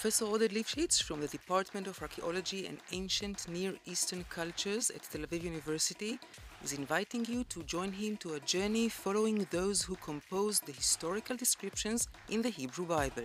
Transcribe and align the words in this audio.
Professor 0.00 0.26
Oded 0.26 0.52
Lipschits 0.52 1.02
from 1.02 1.20
the 1.20 1.26
Department 1.26 1.88
of 1.88 2.00
Archaeology 2.00 2.68
and 2.68 2.78
Ancient 2.92 3.48
Near 3.48 3.74
Eastern 3.84 4.24
Cultures 4.30 4.90
at 4.90 5.02
Tel 5.02 5.22
Aviv 5.22 5.42
University 5.42 6.20
is 6.62 6.72
inviting 6.72 7.24
you 7.24 7.42
to 7.42 7.64
join 7.64 7.90
him 7.90 8.16
to 8.18 8.34
a 8.34 8.40
journey 8.54 8.88
following 8.88 9.44
those 9.50 9.82
who 9.82 9.96
composed 9.96 10.66
the 10.66 10.72
historical 10.72 11.34
descriptions 11.34 12.06
in 12.28 12.42
the 12.42 12.48
Hebrew 12.48 12.86
Bible. 12.86 13.24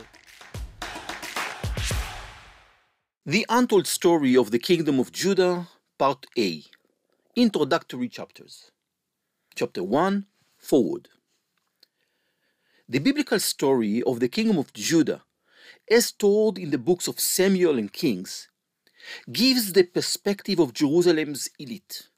The 3.24 3.46
Untold 3.50 3.86
Story 3.86 4.36
of 4.36 4.50
the 4.50 4.58
Kingdom 4.58 5.00
of 5.00 5.12
Judah, 5.12 5.68
Part 6.00 6.26
A 6.36 6.64
Introductory 7.36 8.10
Chapters. 8.10 8.72
Chapter 9.54 9.84
1 9.84 10.26
Forward. 10.58 11.10
The 12.90 12.98
biblical 12.98 13.40
story 13.40 14.02
of 14.02 14.20
the 14.20 14.28
Kingdom 14.28 14.58
of 14.58 14.74
Judah, 14.74 15.22
as 15.90 16.12
told 16.12 16.58
in 16.58 16.70
the 16.72 16.78
books 16.78 17.08
of 17.08 17.20
Samuel 17.20 17.78
and 17.78 17.92
Kings, 17.92 18.48
gives 19.32 19.74
the 19.74 19.84
perspective 19.84 20.60
of 20.60 20.74
Jerusalem's 20.74 21.50
elite 21.60 22.10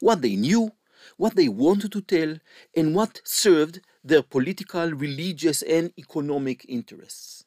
what 0.00 0.22
they 0.22 0.36
knew, 0.36 0.70
what 1.16 1.34
they 1.34 1.48
wanted 1.48 1.92
to 1.92 2.00
tell, 2.00 2.38
and 2.76 2.94
what 2.94 3.20
served 3.24 3.80
their 4.04 4.22
political, 4.22 4.90
religious, 4.92 5.62
and 5.62 5.92
economic 5.98 6.64
interests. 6.68 7.44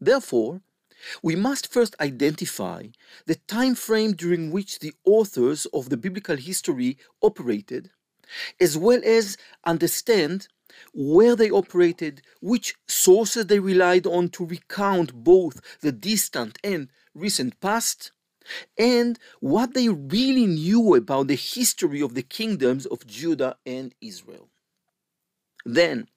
Therefore, 0.00 0.60
we 1.22 1.36
must 1.36 1.72
first 1.72 1.94
identify 2.00 2.88
the 3.26 3.36
time 3.36 3.74
frame 3.74 4.12
during 4.12 4.50
which 4.50 4.80
the 4.80 4.92
authors 5.04 5.66
of 5.66 5.88
the 5.88 5.96
biblical 5.96 6.36
history 6.36 6.98
operated, 7.22 7.90
as 8.60 8.76
well 8.76 9.00
as 9.04 9.36
understand 9.64 10.48
where 10.92 11.36
they 11.36 11.50
operated, 11.50 12.22
which 12.40 12.74
sources 12.86 13.46
they 13.46 13.58
relied 13.58 14.06
on 14.06 14.28
to 14.30 14.46
recount 14.46 15.12
both 15.12 15.60
the 15.80 15.92
distant 15.92 16.58
and 16.62 16.88
recent 17.14 17.60
past, 17.60 18.12
and 18.78 19.18
what 19.40 19.74
they 19.74 19.88
really 19.88 20.46
knew 20.46 20.94
about 20.94 21.28
the 21.28 21.34
history 21.34 22.00
of 22.00 22.14
the 22.14 22.22
kingdoms 22.22 22.86
of 22.86 23.06
Judah 23.06 23.56
and 23.66 23.94
Israel. 24.00 24.48
Then 25.64 26.08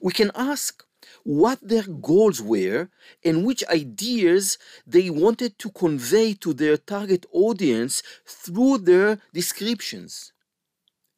we 0.00 0.12
can 0.12 0.30
ask 0.34 0.84
what 1.24 1.58
their 1.62 1.82
goals 1.82 2.40
were 2.40 2.88
and 3.24 3.44
which 3.44 3.64
ideas 3.66 4.58
they 4.86 5.10
wanted 5.10 5.58
to 5.58 5.70
convey 5.70 6.34
to 6.34 6.52
their 6.52 6.76
target 6.76 7.26
audience 7.32 8.02
through 8.26 8.78
their 8.78 9.18
descriptions. 9.32 10.33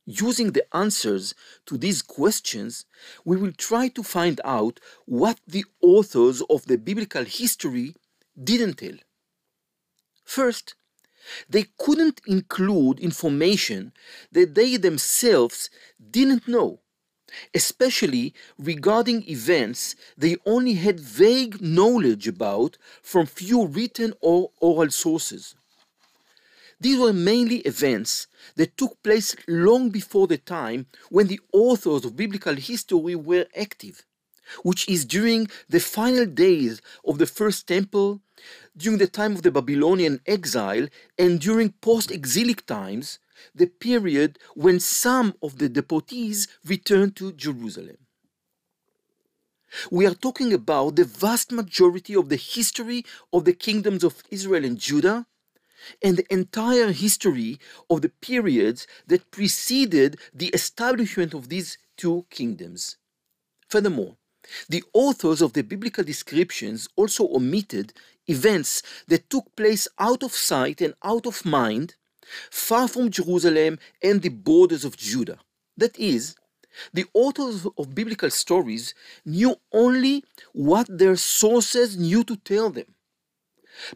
Using 0.06 0.52
the 0.52 0.64
answers 0.74 1.34
to 1.66 1.76
these 1.76 2.00
questions, 2.00 2.84
we 3.24 3.36
will 3.36 3.52
try 3.52 3.88
to 3.88 4.04
find 4.04 4.40
out 4.44 4.78
what 5.04 5.40
the 5.48 5.64
authors 5.82 6.42
of 6.48 6.64
the 6.66 6.78
biblical 6.78 7.24
history 7.24 7.96
didn't 8.40 8.74
tell. 8.74 8.96
First, 10.24 10.76
they 11.48 11.64
couldn't 11.76 12.20
include 12.26 13.00
information 13.00 13.92
that 14.30 14.54
they 14.54 14.76
themselves 14.76 15.70
didn't 16.10 16.46
know, 16.46 16.78
especially 17.52 18.32
regarding 18.58 19.28
events 19.28 19.96
they 20.16 20.36
only 20.46 20.74
had 20.74 21.00
vague 21.00 21.60
knowledge 21.60 22.28
about 22.28 22.78
from 23.02 23.26
few 23.26 23.66
written 23.66 24.14
or 24.20 24.52
oral 24.60 24.90
sources. 24.90 25.56
These 26.80 26.98
were 26.98 27.12
mainly 27.12 27.58
events 27.60 28.26
that 28.56 28.76
took 28.76 29.02
place 29.02 29.34
long 29.48 29.90
before 29.90 30.26
the 30.26 30.38
time 30.38 30.86
when 31.10 31.26
the 31.26 31.40
authors 31.52 32.04
of 32.04 32.16
biblical 32.16 32.54
history 32.54 33.14
were 33.14 33.46
active 33.56 34.04
which 34.62 34.88
is 34.88 35.04
during 35.04 35.48
the 35.68 35.80
final 35.80 36.26
days 36.26 36.80
of 37.04 37.18
the 37.18 37.26
first 37.26 37.66
temple, 37.66 38.20
during 38.76 38.98
the 38.98 39.06
time 39.06 39.32
of 39.32 39.42
the 39.42 39.50
Babylonian 39.50 40.20
exile, 40.26 40.88
and 41.18 41.40
during 41.40 41.72
post 41.72 42.10
exilic 42.10 42.66
times, 42.66 43.18
the 43.54 43.66
period 43.66 44.38
when 44.54 44.80
some 44.80 45.34
of 45.42 45.58
the 45.58 45.68
deportees 45.68 46.48
returned 46.64 47.16
to 47.16 47.32
Jerusalem. 47.32 47.98
We 49.90 50.06
are 50.06 50.14
talking 50.14 50.52
about 50.52 50.96
the 50.96 51.04
vast 51.04 51.52
majority 51.52 52.14
of 52.14 52.28
the 52.28 52.36
history 52.36 53.04
of 53.32 53.44
the 53.44 53.52
kingdoms 53.52 54.04
of 54.04 54.22
Israel 54.30 54.64
and 54.64 54.78
Judah 54.78 55.26
and 56.02 56.16
the 56.16 56.32
entire 56.32 56.92
history 56.92 57.58
of 57.90 58.02
the 58.02 58.08
periods 58.08 58.86
that 59.06 59.30
preceded 59.30 60.18
the 60.34 60.48
establishment 60.48 61.34
of 61.34 61.48
these 61.48 61.78
two 61.96 62.26
kingdoms. 62.30 62.96
Furthermore, 63.68 64.16
the 64.68 64.84
authors 64.92 65.42
of 65.42 65.52
the 65.52 65.62
biblical 65.62 66.04
descriptions 66.04 66.88
also 66.96 67.28
omitted 67.34 67.92
events 68.26 68.82
that 69.08 69.28
took 69.28 69.54
place 69.56 69.88
out 69.98 70.22
of 70.22 70.32
sight 70.32 70.80
and 70.80 70.94
out 71.02 71.26
of 71.26 71.44
mind, 71.44 71.96
far 72.50 72.88
from 72.88 73.10
Jerusalem 73.10 73.78
and 74.02 74.22
the 74.22 74.28
borders 74.28 74.84
of 74.84 74.96
Judah. 74.96 75.38
That 75.76 75.98
is, 75.98 76.36
the 76.92 77.06
authors 77.14 77.66
of 77.78 77.94
biblical 77.94 78.30
stories 78.30 78.94
knew 79.24 79.56
only 79.72 80.24
what 80.52 80.86
their 80.90 81.16
sources 81.16 81.96
knew 81.96 82.22
to 82.24 82.36
tell 82.36 82.70
them. 82.70 82.95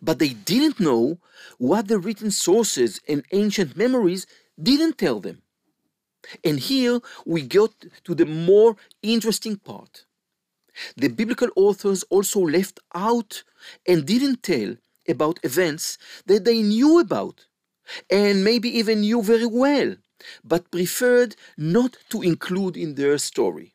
But 0.03 0.19
they 0.19 0.31
didn't 0.31 0.81
know 0.81 1.19
what 1.59 1.89
the 1.89 1.99
written 1.99 2.31
sources 2.31 3.01
and 3.09 3.25
ancient 3.33 3.77
memories 3.77 4.27
didn't 4.61 4.99
tell 4.99 5.21
them. 5.21 5.43
And 6.45 6.59
here 6.61 7.01
we 7.25 7.43
get 7.43 7.71
to 8.05 8.15
the 8.15 8.27
more 8.27 8.77
interesting 9.03 9.57
part. 9.57 10.05
The 10.97 11.09
biblical 11.09 11.49
authors 11.57 12.05
also 12.05 12.41
left 12.41 12.81
out 12.95 13.43
and 13.87 14.07
didn't 14.07 14.43
tell 14.43 14.77
about 15.09 15.41
events 15.43 15.99
that 16.27 16.45
they 16.45 16.63
knew 16.63 17.01
about 17.01 17.47
and 18.09 18.45
maybe 18.45 18.69
even 18.79 19.01
knew 19.01 19.23
very 19.23 19.47
well, 19.47 19.97
but 20.45 20.71
preferred 20.71 21.35
not 21.57 21.97
to 22.11 22.23
include 22.23 22.77
in 22.77 22.95
their 22.95 23.19
story. 23.19 23.75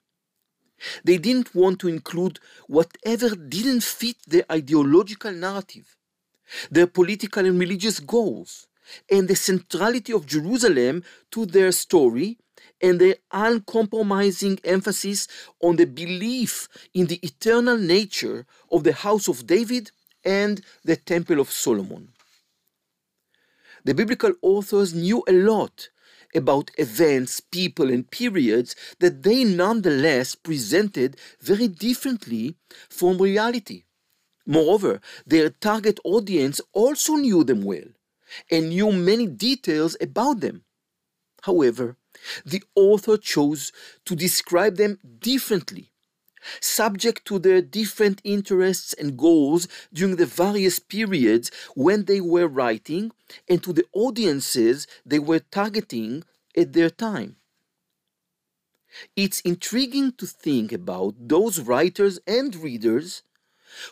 They 1.04 1.18
didn't 1.18 1.56
want 1.56 1.80
to 1.80 1.88
include 1.88 2.40
whatever 2.68 3.30
didn't 3.36 3.84
fit 3.84 4.18
their 4.28 4.46
ideological 4.52 5.32
narrative, 5.32 5.96
their 6.70 6.88
political 6.88 7.46
and 7.46 7.60
religious 7.60 8.00
goals, 8.00 8.68
and 9.10 9.28
the 9.28 9.36
centrality 9.36 10.14
of 10.14 10.26
Jerusalem 10.28 11.04
to 11.32 11.46
their 11.46 11.72
story 11.72 12.38
and 12.82 13.00
their 13.00 13.16
uncompromising 13.32 14.60
emphasis 14.64 15.28
on 15.62 15.76
the 15.78 15.86
belief 15.86 16.68
in 16.94 17.08
the 17.08 17.20
eternal 17.24 17.78
nature 17.78 18.46
of 18.72 18.84
the 18.84 18.94
house 18.94 19.28
of 19.28 19.48
David 19.48 19.92
and 20.24 20.62
the 20.84 20.96
temple 20.96 21.40
of 21.40 21.52
Solomon. 21.52 22.10
The 23.86 23.94
biblical 23.94 24.34
authors 24.42 24.94
knew 24.94 25.24
a 25.28 25.32
lot 25.32 25.90
about 26.36 26.72
events, 26.78 27.40
people, 27.40 27.90
and 27.92 28.10
periods 28.12 28.76
that 29.00 29.24
they 29.24 29.44
nonetheless 29.44 30.36
presented 30.36 31.18
very 31.42 31.68
differently 31.68 32.58
from 32.90 33.18
reality. 33.18 33.84
Moreover, 34.46 35.02
their 35.26 35.50
target 35.50 36.00
audience 36.04 36.62
also 36.74 37.16
knew 37.16 37.44
them 37.44 37.64
well 37.64 37.90
and 38.52 38.70
knew 38.70 38.92
many 38.92 39.28
details 39.28 39.98
about 40.02 40.42
them. 40.42 40.64
However, 41.44 41.98
the 42.46 42.64
author 42.76 43.18
chose 43.18 43.72
to 44.06 44.16
describe 44.16 44.78
them 44.78 45.00
differently, 45.20 45.92
subject 46.60 47.26
to 47.26 47.40
their 47.40 47.62
different 47.62 48.22
interests 48.24 48.94
and 48.94 49.18
goals 49.18 49.68
during 49.94 50.16
the 50.16 50.26
various 50.26 50.80
periods 50.80 51.52
when 51.76 52.06
they 52.06 52.22
were 52.22 52.48
writing 52.48 53.12
and 53.50 53.64
to 53.64 53.74
the 53.74 53.86
audiences 53.94 54.88
they 55.06 55.20
were 55.20 55.40
targeting 55.40 56.24
at 56.56 56.74
their 56.74 56.90
time. 56.90 57.36
It's 59.16 59.42
intriguing 59.42 60.14
to 60.14 60.26
think 60.26 60.72
about 60.72 61.16
those 61.20 61.60
writers 61.60 62.20
and 62.26 62.56
readers 62.56 63.24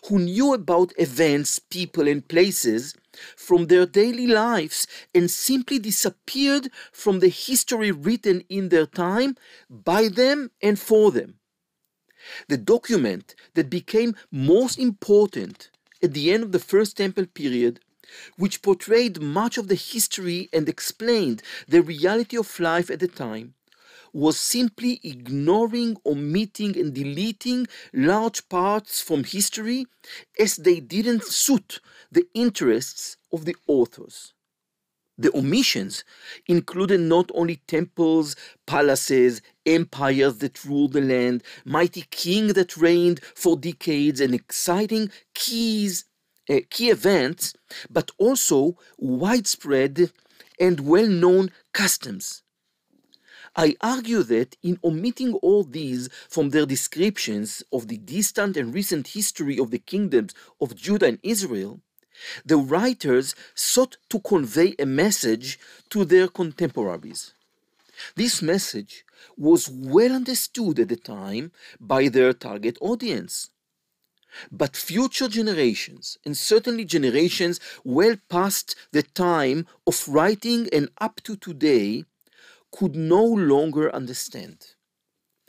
who 0.08 0.20
knew 0.20 0.54
about 0.54 0.94
events, 0.98 1.60
people, 1.60 2.08
and 2.08 2.26
places 2.28 2.96
from 3.36 3.68
their 3.68 3.86
daily 3.86 4.28
lives 4.28 4.88
and 5.14 5.30
simply 5.30 5.80
disappeared 5.80 6.70
from 6.92 7.20
the 7.20 7.28
history 7.28 7.92
written 7.92 8.44
in 8.50 8.70
their 8.70 8.86
time 8.86 9.36
by 9.70 10.08
them 10.08 10.52
and 10.62 10.80
for 10.80 11.12
them. 11.12 11.40
The 12.48 12.58
document 12.58 13.36
that 13.54 13.70
became 13.70 14.16
most 14.32 14.78
important 14.78 15.70
at 16.02 16.14
the 16.14 16.32
end 16.32 16.44
of 16.44 16.52
the 16.52 16.60
First 16.60 16.98
Temple 16.98 17.26
period, 17.28 17.80
which 18.38 18.62
portrayed 18.62 19.22
much 19.22 19.58
of 19.58 19.68
the 19.68 19.76
history 19.76 20.50
and 20.54 20.68
explained 20.68 21.42
the 21.68 21.82
reality 21.82 22.38
of 22.38 22.60
life 22.60 22.90
at 22.92 23.00
the 23.00 23.08
time, 23.08 23.56
was 24.14 24.40
simply 24.40 25.00
ignoring, 25.04 25.98
omitting, 26.06 26.78
and 26.78 26.94
deleting 26.94 27.68
large 27.94 28.48
parts 28.48 29.02
from 29.02 29.24
history 29.24 29.88
as 30.40 30.58
they 30.58 30.80
didn't 30.80 31.24
suit 31.24 31.80
the 32.12 32.28
interests 32.36 33.18
of 33.32 33.46
the 33.46 33.56
authors. 33.68 34.34
The 35.18 35.36
omissions 35.38 36.04
included 36.48 37.00
not 37.00 37.30
only 37.34 37.58
temples, 37.68 38.36
palaces, 38.66 39.42
empires 39.66 40.40
that 40.40 40.66
ruled 40.66 40.94
the 40.94 41.02
land, 41.02 41.44
mighty 41.66 42.06
king 42.10 42.48
that 42.54 42.78
reigned 42.78 43.22
for 43.36 43.56
decades, 43.56 44.20
and 44.20 44.34
exciting 44.34 45.12
keys 45.36 46.06
uh, 46.50 46.60
key 46.70 46.90
events, 46.90 47.54
but 47.90 48.12
also 48.18 48.78
widespread 48.98 50.12
and 50.60 50.80
well 50.82 51.08
known 51.08 51.52
customs. 51.74 52.44
I 53.56 53.76
argue 53.82 54.24
that 54.24 54.58
in 54.64 54.80
omitting 54.84 55.36
all 55.36 55.64
these 55.64 56.10
from 56.28 56.50
their 56.50 56.66
descriptions 56.66 57.64
of 57.72 57.88
the 57.88 57.98
distant 57.98 58.58
and 58.58 58.74
recent 58.74 59.10
history 59.10 59.60
of 59.60 59.70
the 59.70 59.78
kingdoms 59.78 60.34
of 60.60 60.76
Judah 60.76 61.06
and 61.06 61.20
Israel, 61.22 61.80
the 62.46 62.58
writers 62.58 63.36
sought 63.56 63.98
to 64.10 64.20
convey 64.20 64.76
a 64.80 64.86
message 64.86 65.60
to 65.90 66.06
their 66.06 66.28
contemporaries. 66.28 67.34
This 68.16 68.42
message 68.42 69.06
was 69.38 69.70
well 69.70 70.12
understood 70.12 70.80
at 70.80 70.90
the 70.90 70.96
time 70.96 71.52
by 71.80 72.10
their 72.10 72.34
target 72.34 72.78
audience. 72.82 73.50
But 74.52 74.76
future 74.76 75.28
generations, 75.28 76.18
and 76.26 76.36
certainly 76.36 76.86
generations 76.86 77.60
well 77.84 78.16
past 78.30 78.76
the 78.92 79.04
time 79.04 79.68
of 79.86 80.08
writing 80.08 80.68
and 80.74 80.90
up 81.00 81.22
to 81.24 81.36
today, 81.36 82.06
could 82.72 82.96
no 82.96 83.24
longer 83.24 83.94
understand. 83.94 84.74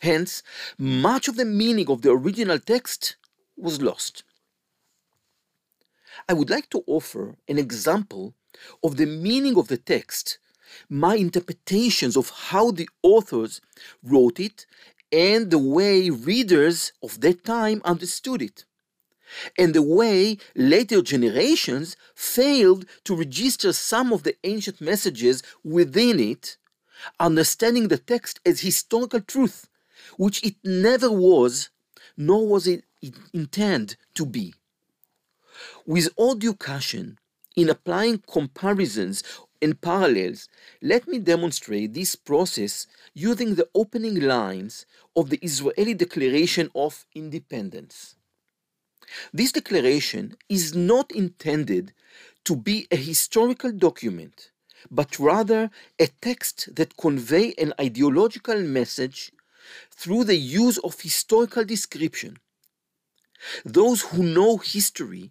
Hence, 0.00 0.42
much 0.76 1.28
of 1.28 1.36
the 1.36 1.46
meaning 1.46 1.88
of 1.88 2.02
the 2.02 2.10
original 2.10 2.58
text 2.58 3.16
was 3.56 3.80
lost. 3.80 4.22
I 6.28 6.32
would 6.34 6.50
like 6.50 6.70
to 6.70 6.84
offer 6.86 7.36
an 7.48 7.58
example 7.58 8.34
of 8.82 8.96
the 8.96 9.06
meaning 9.06 9.56
of 9.56 9.68
the 9.68 9.76
text, 9.76 10.38
my 10.88 11.16
interpretations 11.16 12.16
of 12.16 12.30
how 12.30 12.70
the 12.70 12.88
authors 13.02 13.60
wrote 14.02 14.40
it, 14.40 14.66
and 15.12 15.50
the 15.50 15.58
way 15.58 16.10
readers 16.10 16.92
of 17.02 17.20
that 17.20 17.44
time 17.44 17.80
understood 17.84 18.42
it 18.42 18.64
and 19.58 19.74
the 19.74 19.82
way 19.82 20.38
later 20.54 21.02
generations 21.02 21.96
failed 22.14 22.84
to 23.04 23.16
register 23.16 23.72
some 23.72 24.12
of 24.12 24.22
the 24.22 24.36
ancient 24.44 24.80
messages 24.80 25.42
within 25.62 26.20
it, 26.20 26.56
understanding 27.18 27.88
the 27.88 27.98
text 27.98 28.40
as 28.44 28.60
historical 28.60 29.20
truth, 29.20 29.68
which 30.16 30.42
it 30.42 30.56
never 30.64 31.10
was, 31.10 31.70
nor 32.16 32.46
was 32.46 32.66
it 32.66 32.84
intended 33.32 33.96
to 34.14 34.24
be. 34.26 34.54
With 35.86 36.08
all 36.16 36.34
due 36.34 36.54
caution, 36.54 37.18
in 37.56 37.68
applying 37.68 38.22
comparisons 38.26 39.22
and 39.60 39.78
parallels, 39.80 40.48
let 40.80 41.06
me 41.06 41.18
demonstrate 41.18 41.92
this 41.92 42.16
process 42.16 42.86
using 43.12 43.54
the 43.54 43.68
opening 43.74 44.20
lines 44.20 44.86
of 45.14 45.28
the 45.28 45.38
Israeli 45.42 45.92
Declaration 45.92 46.70
of 46.74 47.04
Independence. 47.14 48.16
This 49.32 49.52
declaration 49.52 50.36
is 50.48 50.74
not 50.74 51.12
intended 51.12 51.92
to 52.44 52.56
be 52.56 52.86
a 52.90 52.96
historical 52.96 53.70
document, 53.70 54.52
but 54.90 55.18
rather 55.18 55.70
a 55.98 56.08
text 56.22 56.74
that 56.76 56.96
convey 56.96 57.52
an 57.58 57.74
ideological 57.78 58.60
message 58.62 59.32
through 59.90 60.24
the 60.24 60.36
use 60.36 60.78
of 60.78 61.00
historical 61.00 61.64
description. 61.64 62.38
Those 63.66 64.00
who 64.00 64.22
know 64.22 64.56
history 64.56 65.30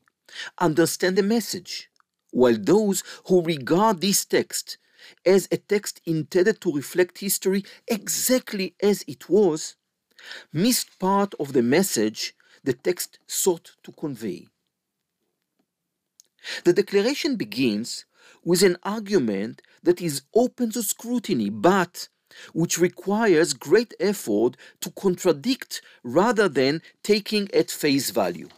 understand 0.59 1.17
the 1.17 1.23
message, 1.23 1.89
while 2.31 2.57
those 2.57 3.03
who 3.27 3.41
regard 3.41 4.01
this 4.01 4.25
text 4.25 4.77
as 5.25 5.47
a 5.51 5.57
text 5.57 6.01
intended 6.05 6.61
to 6.61 6.71
reflect 6.71 7.19
history 7.19 7.63
exactly 7.87 8.75
as 8.81 9.03
it 9.07 9.29
was, 9.29 9.75
missed 10.51 10.97
part 10.99 11.33
of 11.39 11.53
the 11.53 11.63
message 11.63 12.33
the 12.63 12.73
text 12.73 13.19
sought 13.27 13.75
to 13.83 13.91
convey. 13.91 14.47
The 16.63 16.73
declaration 16.73 17.35
begins 17.35 18.05
with 18.43 18.63
an 18.63 18.77
argument 18.83 19.61
that 19.83 20.01
is 20.01 20.23
open 20.33 20.71
to 20.71 20.83
scrutiny, 20.83 21.49
but 21.49 22.07
which 22.53 22.77
requires 22.79 23.53
great 23.53 23.93
effort 23.99 24.57
to 24.81 24.89
contradict 24.91 25.81
rather 26.03 26.49
than 26.49 26.81
taking 27.03 27.53
at 27.53 27.69
face 27.69 28.09
value. 28.09 28.49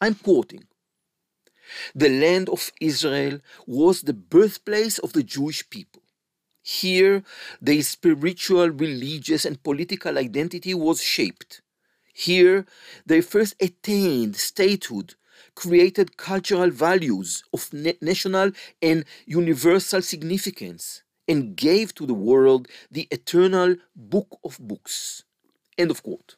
I'm 0.00 0.14
quoting 0.14 0.64
The 1.94 2.08
land 2.08 2.48
of 2.48 2.72
Israel 2.80 3.40
was 3.66 4.02
the 4.02 4.12
birthplace 4.12 4.98
of 4.98 5.12
the 5.12 5.22
Jewish 5.22 5.68
people. 5.70 6.02
Here, 6.62 7.22
their 7.60 7.82
spiritual, 7.82 8.70
religious, 8.70 9.44
and 9.44 9.62
political 9.62 10.18
identity 10.18 10.74
was 10.74 11.00
shaped. 11.00 11.62
Here, 12.12 12.66
they 13.04 13.20
first 13.20 13.54
attained 13.60 14.36
statehood, 14.36 15.14
created 15.54 16.16
cultural 16.16 16.70
values 16.70 17.44
of 17.52 17.72
national 17.72 18.52
and 18.82 19.04
universal 19.26 20.02
significance, 20.02 21.02
and 21.28 21.56
gave 21.56 21.94
to 21.94 22.06
the 22.06 22.14
world 22.14 22.68
the 22.90 23.06
eternal 23.10 23.76
book 23.94 24.38
of 24.44 24.58
books. 24.58 25.24
End 25.78 25.90
of 25.90 26.02
quote. 26.02 26.36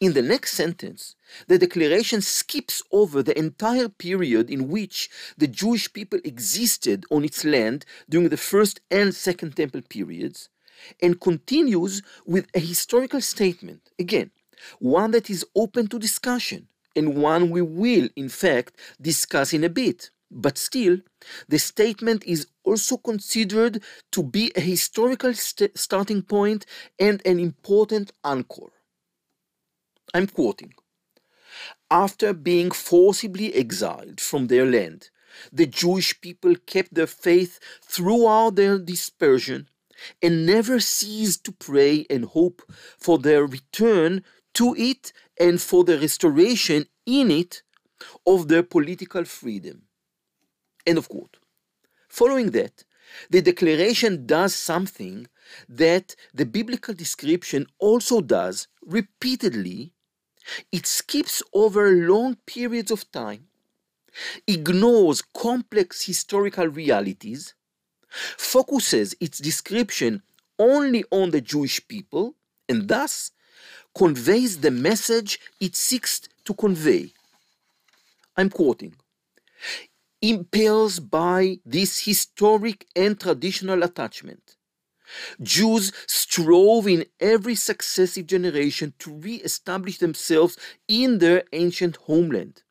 In 0.00 0.12
the 0.12 0.22
next 0.22 0.52
sentence, 0.52 1.16
the 1.46 1.58
declaration 1.58 2.20
skips 2.20 2.82
over 2.92 3.22
the 3.22 3.36
entire 3.38 3.88
period 3.88 4.50
in 4.50 4.68
which 4.68 5.10
the 5.36 5.46
Jewish 5.46 5.92
people 5.92 6.20
existed 6.24 7.04
on 7.10 7.24
its 7.24 7.44
land 7.44 7.84
during 8.08 8.28
the 8.28 8.36
first 8.36 8.80
and 8.90 9.14
second 9.14 9.56
temple 9.56 9.82
periods 9.88 10.48
and 11.00 11.20
continues 11.20 12.02
with 12.26 12.46
a 12.54 12.60
historical 12.60 13.20
statement, 13.20 13.90
again, 13.98 14.30
one 14.78 15.10
that 15.12 15.30
is 15.30 15.44
open 15.54 15.86
to 15.88 15.98
discussion 15.98 16.68
and 16.94 17.16
one 17.16 17.50
we 17.50 17.62
will, 17.62 18.08
in 18.16 18.28
fact, 18.28 18.76
discuss 19.00 19.52
in 19.52 19.64
a 19.64 19.68
bit. 19.68 20.10
But 20.30 20.56
still, 20.56 20.98
the 21.48 21.58
statement 21.58 22.24
is 22.24 22.46
also 22.64 22.96
considered 22.96 23.82
to 24.12 24.22
be 24.22 24.50
a 24.56 24.60
historical 24.60 25.34
st 25.34 25.76
starting 25.78 26.22
point 26.22 26.64
and 26.98 27.20
an 27.26 27.38
important 27.38 28.12
anchor. 28.24 28.72
I'm 30.14 30.26
quoting 30.26 30.74
After 31.90 32.32
being 32.34 32.70
forcibly 32.70 33.54
exiled 33.54 34.20
from 34.20 34.46
their 34.46 34.66
land, 34.66 35.10
the 35.52 35.66
Jewish 35.66 36.20
people 36.20 36.54
kept 36.66 36.94
their 36.94 37.06
faith 37.06 37.58
throughout 37.82 38.56
their 38.56 38.78
dispersion 38.78 39.68
and 40.22 40.44
never 40.46 40.80
ceased 40.80 41.44
to 41.44 41.52
pray 41.52 42.06
and 42.10 42.24
hope 42.26 42.62
for 42.98 43.18
their 43.18 43.46
return 43.46 44.24
to 44.54 44.74
it 44.76 45.12
and 45.40 45.60
for 45.60 45.84
the 45.84 45.98
restoration 45.98 46.86
in 47.06 47.30
it 47.30 47.62
of 48.26 48.48
their 48.48 48.62
political 48.62 49.24
freedom. 49.24 49.82
End 50.86 50.98
of 50.98 51.08
quote. 51.08 51.38
Following 52.08 52.50
that, 52.50 52.84
the 53.30 53.42
declaration 53.42 54.26
does 54.26 54.54
something 54.54 55.26
that 55.68 56.16
the 56.34 56.46
biblical 56.46 56.94
description 56.94 57.66
also 57.78 58.20
does 58.20 58.68
repeatedly. 58.82 59.92
It 60.70 60.86
skips 60.86 61.42
over 61.52 61.90
long 61.90 62.36
periods 62.46 62.90
of 62.90 63.10
time, 63.12 63.48
ignores 64.46 65.22
complex 65.22 66.02
historical 66.04 66.66
realities, 66.66 67.54
focuses 68.36 69.14
its 69.20 69.38
description 69.38 70.22
only 70.58 71.04
on 71.10 71.30
the 71.30 71.40
Jewish 71.40 71.86
people, 71.88 72.34
and 72.68 72.88
thus 72.88 73.30
conveys 73.94 74.58
the 74.60 74.70
message 74.70 75.40
it 75.60 75.76
seeks 75.76 76.20
to 76.44 76.54
convey. 76.54 77.12
I'm 78.36 78.50
quoting 78.50 78.94
impelled 80.22 81.10
by 81.10 81.58
this 81.66 82.04
historic 82.04 82.86
and 82.94 83.18
traditional 83.18 83.82
attachment. 83.82 84.56
Jews 85.42 85.92
strove 86.06 86.86
in 86.86 87.06
every 87.20 87.54
successive 87.54 88.26
generation 88.26 88.94
to 89.00 89.12
re 89.12 89.36
establish 89.36 89.98
themselves 89.98 90.56
in 90.88 91.18
their 91.18 91.44
ancient 91.52 91.96
homeland. 91.96 92.62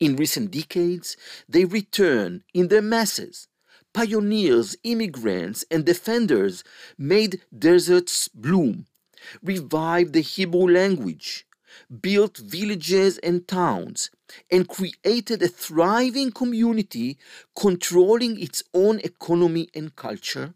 In 0.00 0.16
recent 0.16 0.50
decades, 0.50 1.16
they 1.48 1.64
returned 1.64 2.42
in 2.52 2.68
their 2.68 2.82
masses. 2.82 3.48
Pioneers, 3.94 4.76
immigrants, 4.84 5.64
and 5.70 5.84
defenders 5.84 6.64
made 6.98 7.42
deserts 7.56 8.26
bloom, 8.28 8.86
revived 9.42 10.14
the 10.14 10.22
Hebrew 10.22 10.68
language, 10.68 11.46
built 12.00 12.38
villages 12.38 13.18
and 13.18 13.46
towns, 13.46 14.10
and 14.50 14.68
created 14.68 15.42
a 15.42 15.48
thriving 15.48 16.32
community 16.32 17.18
controlling 17.54 18.40
its 18.40 18.62
own 18.72 18.98
economy 19.00 19.68
and 19.74 19.94
culture, 19.94 20.54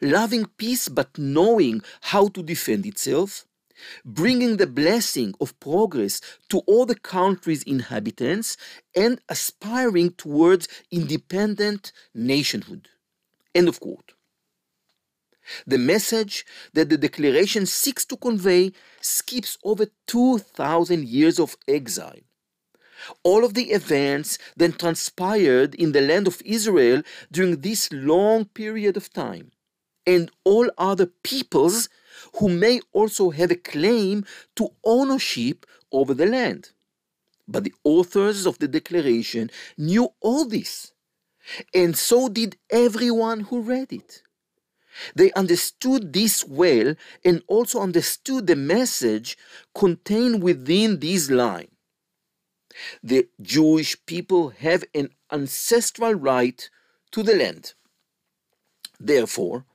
loving 0.00 0.46
peace 0.56 0.88
but 0.88 1.16
knowing 1.18 1.82
how 2.02 2.28
to 2.28 2.42
defend 2.42 2.86
itself, 2.86 3.46
bringing 4.04 4.56
the 4.56 4.66
blessing 4.66 5.34
of 5.40 5.58
progress 5.60 6.20
to 6.48 6.58
all 6.60 6.86
the 6.86 6.94
country's 6.94 7.62
inhabitants, 7.64 8.56
and 8.94 9.20
aspiring 9.28 10.10
towards 10.12 10.68
independent 10.90 11.92
nationhood. 12.14 12.88
End 13.54 13.68
of 13.68 13.80
quote. 13.80 14.12
The 15.66 15.78
message 15.78 16.46
that 16.72 16.88
the 16.88 16.96
declaration 16.96 17.66
seeks 17.66 18.04
to 18.06 18.16
convey 18.16 18.72
skips 19.00 19.58
over 19.64 19.86
2,000 20.06 21.06
years 21.06 21.38
of 21.40 21.56
exile, 21.66 22.20
all 23.24 23.44
of 23.44 23.54
the 23.54 23.72
events 23.72 24.38
that 24.56 24.78
transpired 24.78 25.74
in 25.74 25.92
the 25.92 26.00
land 26.00 26.28
of 26.28 26.40
Israel 26.44 27.02
during 27.30 27.60
this 27.60 27.92
long 27.92 28.44
period 28.44 28.96
of 28.96 29.12
time, 29.12 29.50
and 30.06 30.30
all 30.44 30.70
other 30.78 31.06
peoples 31.06 31.88
who 32.36 32.48
may 32.48 32.80
also 32.92 33.30
have 33.30 33.50
a 33.50 33.56
claim 33.56 34.24
to 34.56 34.70
ownership 34.84 35.66
over 35.90 36.14
the 36.14 36.26
land. 36.26 36.70
But 37.48 37.64
the 37.64 37.74
authors 37.84 38.46
of 38.46 38.58
the 38.58 38.68
declaration 38.68 39.50
knew 39.76 40.10
all 40.20 40.44
this, 40.46 40.92
and 41.74 41.96
so 41.96 42.28
did 42.28 42.56
everyone 42.70 43.40
who 43.40 43.60
read 43.60 43.92
it. 43.92 44.22
They 45.14 45.32
understood 45.32 46.12
this 46.12 46.44
well 46.44 46.94
and 47.24 47.42
also 47.46 47.80
understood 47.80 48.46
the 48.46 48.56
message 48.56 49.36
contained 49.74 50.42
within 50.42 51.00
these 51.00 51.30
lines. 51.30 51.70
The 53.02 53.28
Jewish 53.40 53.96
people 54.06 54.50
have 54.50 54.84
an 54.94 55.10
ancestral 55.30 56.14
right 56.14 56.68
to 57.12 57.22
the 57.22 57.34
land. 57.34 57.74
Therefore, 58.98 59.66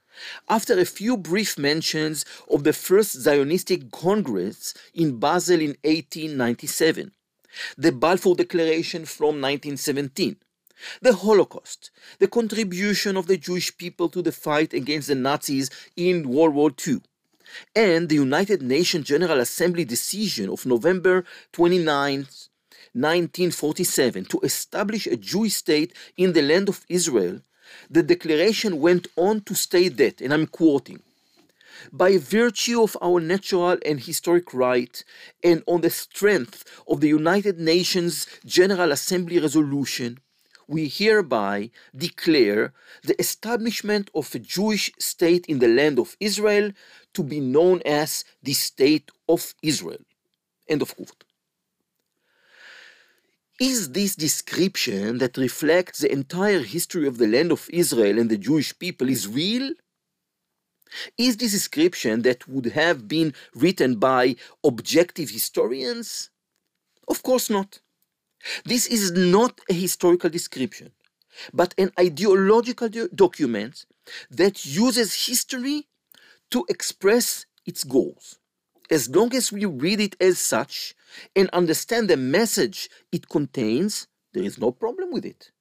after 0.49 0.77
a 0.77 0.85
few 0.85 1.17
brief 1.17 1.57
mentions 1.57 2.25
of 2.49 2.63
the 2.63 2.73
first 2.73 3.17
Zionistic 3.17 3.91
Congress 3.91 4.73
in 4.93 5.19
Basel 5.19 5.59
in 5.59 5.75
1897, 5.83 7.11
the 7.77 7.91
Balfour 7.91 8.35
Declaration 8.35 9.05
from 9.05 9.41
1917, 9.41 10.37
the 11.01 11.13
Holocaust, 11.13 11.91
the 12.19 12.27
contribution 12.27 13.17
of 13.17 13.27
the 13.27 13.37
Jewish 13.37 13.75
people 13.77 14.09
to 14.09 14.21
the 14.21 14.31
fight 14.31 14.73
against 14.73 15.07
the 15.07 15.15
Nazis 15.15 15.69
in 15.95 16.29
World 16.29 16.53
War 16.53 16.71
II, 16.87 17.01
and 17.75 18.09
the 18.09 18.15
United 18.15 18.61
Nations 18.61 19.07
General 19.07 19.39
Assembly 19.39 19.85
decision 19.85 20.49
of 20.49 20.65
November 20.65 21.23
29, 21.53 22.27
1947, 22.93 24.25
to 24.25 24.39
establish 24.41 25.07
a 25.07 25.17
Jewish 25.17 25.55
state 25.55 25.93
in 26.17 26.33
the 26.33 26.41
land 26.41 26.69
of 26.69 26.85
Israel, 26.89 27.41
the 27.89 28.03
declaration 28.03 28.79
went 28.79 29.07
on 29.15 29.41
to 29.41 29.55
state 29.55 29.97
that, 29.97 30.21
and 30.21 30.33
I'm 30.33 30.47
quoting, 30.47 31.01
by 31.91 32.17
virtue 32.17 32.81
of 32.81 32.97
our 33.01 33.19
natural 33.19 33.77
and 33.85 33.99
historic 33.99 34.53
right, 34.53 35.03
and 35.43 35.63
on 35.67 35.81
the 35.81 35.89
strength 35.89 36.81
of 36.87 37.01
the 37.01 37.09
United 37.09 37.59
Nations 37.59 38.27
General 38.45 38.91
Assembly 38.91 39.39
resolution, 39.39 40.19
we 40.67 40.87
hereby 40.87 41.69
declare 41.95 42.73
the 43.03 43.19
establishment 43.19 44.11
of 44.13 44.33
a 44.35 44.39
Jewish 44.39 44.91
state 44.99 45.45
in 45.45 45.59
the 45.59 45.67
land 45.67 45.97
of 45.97 46.17
Israel 46.19 46.71
to 47.13 47.23
be 47.23 47.39
known 47.39 47.81
as 47.85 48.25
the 48.43 48.53
State 48.53 49.09
of 49.29 49.53
Israel. 49.61 50.03
End 50.67 50.81
of 50.81 50.93
quote. 50.95 51.23
Is 53.59 53.89
this 53.89 54.15
description 54.15 55.17
that 55.17 55.35
reflects 55.37 55.99
the 55.99 56.11
entire 56.11 56.61
history 56.61 57.07
of 57.07 57.17
the 57.17 57.27
land 57.27 57.51
of 57.51 57.67
Israel 57.73 58.19
and 58.19 58.29
the 58.29 58.37
Jewish 58.37 58.77
people 58.77 59.09
is 59.09 59.27
real? 59.27 59.73
Is 61.17 61.37
this 61.37 61.53
description 61.53 62.21
that 62.21 62.47
would 62.47 62.67
have 62.67 63.07
been 63.07 63.33
written 63.55 63.95
by 63.95 64.35
objective 64.63 65.31
historians? 65.31 66.29
Of 67.07 67.23
course 67.23 67.49
not. 67.49 67.79
This 68.63 68.85
is 68.85 69.11
not 69.11 69.59
a 69.69 69.73
historical 69.73 70.29
description, 70.29 70.91
but 71.51 71.73
an 71.79 71.91
ideological 71.99 72.89
document 73.15 73.85
that 74.29 74.65
uses 74.67 75.25
history 75.25 75.87
to 76.51 76.63
express 76.69 77.47
its 77.65 77.83
goals. 77.83 78.37
As 78.89 79.09
long 79.09 79.35
as 79.35 79.51
we 79.51 79.65
read 79.65 79.99
it 79.99 80.15
as 80.21 80.39
such 80.39 80.95
and 81.35 81.49
understand 81.49 82.09
the 82.09 82.17
message 82.17 82.89
it 83.11 83.27
contains, 83.27 84.07
there 84.33 84.43
is 84.43 84.57
no 84.57 84.71
problem 84.71 85.11
with 85.11 85.25
it. 85.25 85.51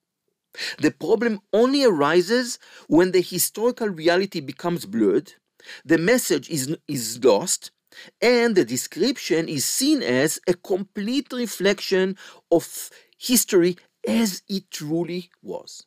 The 0.79 0.91
problem 0.91 1.41
only 1.53 1.85
arises 1.85 2.59
when 2.89 3.13
the 3.13 3.21
historical 3.21 3.89
reality 3.89 4.41
becomes 4.41 4.87
blurred, 4.87 5.35
the 5.85 5.99
message 5.99 6.49
is, 6.49 6.77
is 6.89 7.23
lost, 7.23 7.73
and 8.21 8.55
the 8.55 8.65
description 8.65 9.49
is 9.49 9.65
seen 9.65 10.03
as 10.03 10.39
a 10.47 10.55
complete 10.55 11.33
reflection 11.33 12.17
of 12.51 12.91
history 13.19 13.77
as 14.07 14.43
it 14.49 14.71
truly 14.71 15.31
was. 15.43 15.85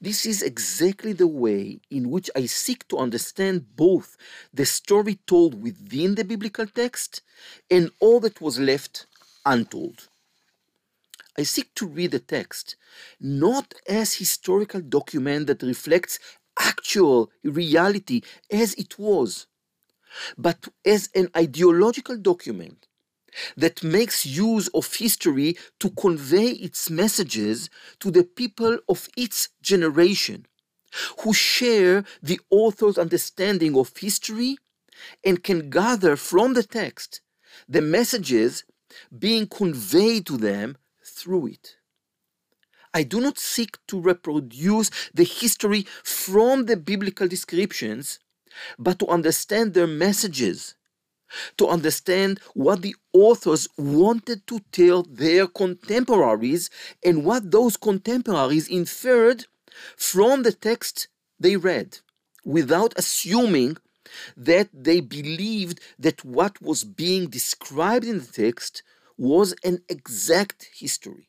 This 0.00 0.26
is 0.26 0.42
exactly 0.42 1.12
the 1.12 1.26
way 1.26 1.80
in 1.90 2.10
which 2.10 2.30
I 2.36 2.46
seek 2.46 2.86
to 2.88 2.98
understand 2.98 3.76
both 3.76 4.16
the 4.52 4.66
story 4.66 5.18
told 5.26 5.62
within 5.62 6.14
the 6.14 6.24
biblical 6.24 6.66
text 6.66 7.22
and 7.70 7.90
all 8.00 8.20
that 8.20 8.40
was 8.40 8.58
left 8.58 9.06
untold. 9.44 10.08
I 11.38 11.42
seek 11.42 11.74
to 11.74 11.86
read 11.86 12.12
the 12.12 12.18
text 12.18 12.76
not 13.20 13.74
as 13.88 14.14
historical 14.14 14.80
document 14.80 15.46
that 15.48 15.62
reflects 15.62 16.18
actual 16.58 17.30
reality 17.44 18.22
as 18.50 18.74
it 18.74 18.98
was, 18.98 19.46
but 20.38 20.68
as 20.84 21.10
an 21.14 21.28
ideological 21.36 22.16
document 22.16 22.86
that 23.56 23.82
makes 23.82 24.24
use 24.24 24.68
of 24.68 24.92
history 24.94 25.56
to 25.80 25.90
convey 25.90 26.50
its 26.50 26.90
messages 26.90 27.70
to 28.00 28.10
the 28.10 28.24
people 28.24 28.78
of 28.88 29.08
its 29.16 29.48
generation, 29.62 30.46
who 31.20 31.34
share 31.34 32.04
the 32.22 32.40
author's 32.50 32.98
understanding 32.98 33.76
of 33.76 33.96
history 33.96 34.56
and 35.24 35.42
can 35.42 35.70
gather 35.70 36.16
from 36.16 36.54
the 36.54 36.62
text 36.62 37.20
the 37.68 37.82
messages 37.82 38.64
being 39.18 39.46
conveyed 39.46 40.26
to 40.26 40.36
them 40.36 40.76
through 41.04 41.48
it. 41.48 41.76
I 42.94 43.02
do 43.02 43.20
not 43.20 43.38
seek 43.38 43.76
to 43.88 44.00
reproduce 44.00 44.90
the 45.12 45.24
history 45.24 45.86
from 46.02 46.64
the 46.64 46.78
biblical 46.78 47.28
descriptions, 47.28 48.18
but 48.78 48.98
to 49.00 49.06
understand 49.08 49.74
their 49.74 49.86
messages, 49.86 50.75
to 51.56 51.66
understand 51.68 52.40
what 52.54 52.82
the 52.82 52.94
authors 53.12 53.68
wanted 53.76 54.46
to 54.46 54.60
tell 54.72 55.02
their 55.02 55.46
contemporaries 55.46 56.70
and 57.04 57.24
what 57.24 57.50
those 57.50 57.76
contemporaries 57.76 58.68
inferred 58.68 59.46
from 59.96 60.42
the 60.42 60.52
text 60.52 61.08
they 61.38 61.56
read, 61.56 61.98
without 62.44 62.94
assuming 62.96 63.76
that 64.36 64.68
they 64.72 65.00
believed 65.00 65.80
that 65.98 66.24
what 66.24 66.60
was 66.62 66.84
being 66.84 67.28
described 67.28 68.04
in 68.06 68.18
the 68.18 68.26
text 68.26 68.82
was 69.18 69.54
an 69.64 69.82
exact 69.88 70.68
history. 70.74 71.28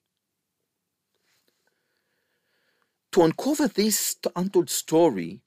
To 3.14 3.24
uncover 3.24 3.68
this 3.68 4.18
untold 4.36 4.70
story, 4.70 5.42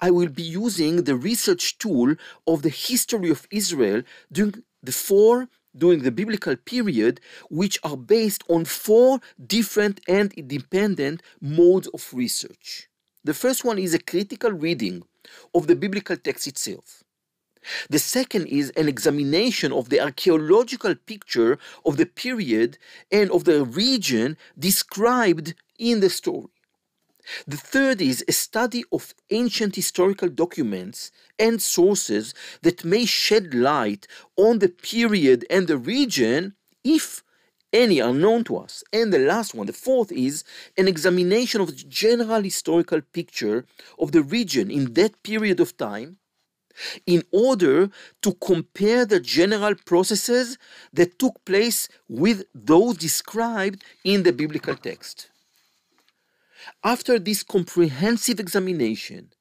I 0.00 0.10
will 0.10 0.28
be 0.28 0.42
using 0.42 1.04
the 1.04 1.16
research 1.16 1.78
tool 1.78 2.14
of 2.46 2.62
the 2.62 2.68
history 2.68 3.30
of 3.30 3.46
Israel 3.50 4.02
during 4.30 4.62
the 4.82 4.92
four 4.92 5.48
during 5.76 6.02
the 6.02 6.10
biblical 6.10 6.56
period, 6.56 7.20
which 7.50 7.78
are 7.84 7.96
based 7.96 8.42
on 8.48 8.64
four 8.64 9.20
different 9.46 10.00
and 10.08 10.32
independent 10.32 11.22
modes 11.40 11.86
of 11.88 12.14
research. 12.14 12.88
The 13.24 13.34
first 13.34 13.64
one 13.64 13.78
is 13.78 13.92
a 13.92 13.98
critical 13.98 14.52
reading 14.52 15.02
of 15.54 15.66
the 15.66 15.76
biblical 15.76 16.16
text 16.16 16.46
itself. 16.46 17.02
The 17.90 17.98
second 17.98 18.46
is 18.46 18.70
an 18.70 18.88
examination 18.88 19.72
of 19.72 19.88
the 19.88 20.00
archaeological 20.00 20.94
picture 20.94 21.58
of 21.84 21.96
the 21.96 22.06
period 22.06 22.78
and 23.10 23.30
of 23.30 23.44
the 23.44 23.64
region 23.64 24.36
described 24.58 25.54
in 25.78 26.00
the 26.00 26.10
story. 26.10 26.55
The 27.46 27.56
third 27.56 28.00
is 28.00 28.24
a 28.28 28.32
study 28.32 28.84
of 28.92 29.14
ancient 29.30 29.76
historical 29.76 30.28
documents 30.28 31.10
and 31.38 31.60
sources 31.60 32.34
that 32.62 32.84
may 32.84 33.04
shed 33.04 33.54
light 33.54 34.06
on 34.36 34.58
the 34.58 34.68
period 34.68 35.44
and 35.50 35.66
the 35.66 35.78
region 35.78 36.54
if 36.84 37.22
any 37.72 38.00
are 38.00 38.12
known 38.12 38.44
to 38.44 38.56
us. 38.56 38.84
And 38.92 39.12
the 39.12 39.18
last 39.18 39.54
one, 39.54 39.66
the 39.66 39.72
fourth, 39.72 40.12
is 40.12 40.44
an 40.78 40.88
examination 40.88 41.60
of 41.60 41.68
the 41.68 41.84
general 41.88 42.42
historical 42.42 43.00
picture 43.00 43.66
of 43.98 44.12
the 44.12 44.22
region 44.22 44.70
in 44.70 44.94
that 44.94 45.22
period 45.22 45.60
of 45.60 45.76
time 45.76 46.18
in 47.06 47.22
order 47.32 47.90
to 48.22 48.34
compare 48.34 49.06
the 49.06 49.20
general 49.20 49.74
processes 49.74 50.58
that 50.92 51.18
took 51.18 51.42
place 51.44 51.88
with 52.08 52.44
those 52.54 52.96
described 52.98 53.82
in 54.04 54.22
the 54.22 54.32
biblical 54.32 54.76
text. 54.76 55.30
After 56.82 57.18
this 57.18 57.42
comprehensive 57.42 58.40
examination, 58.40 59.32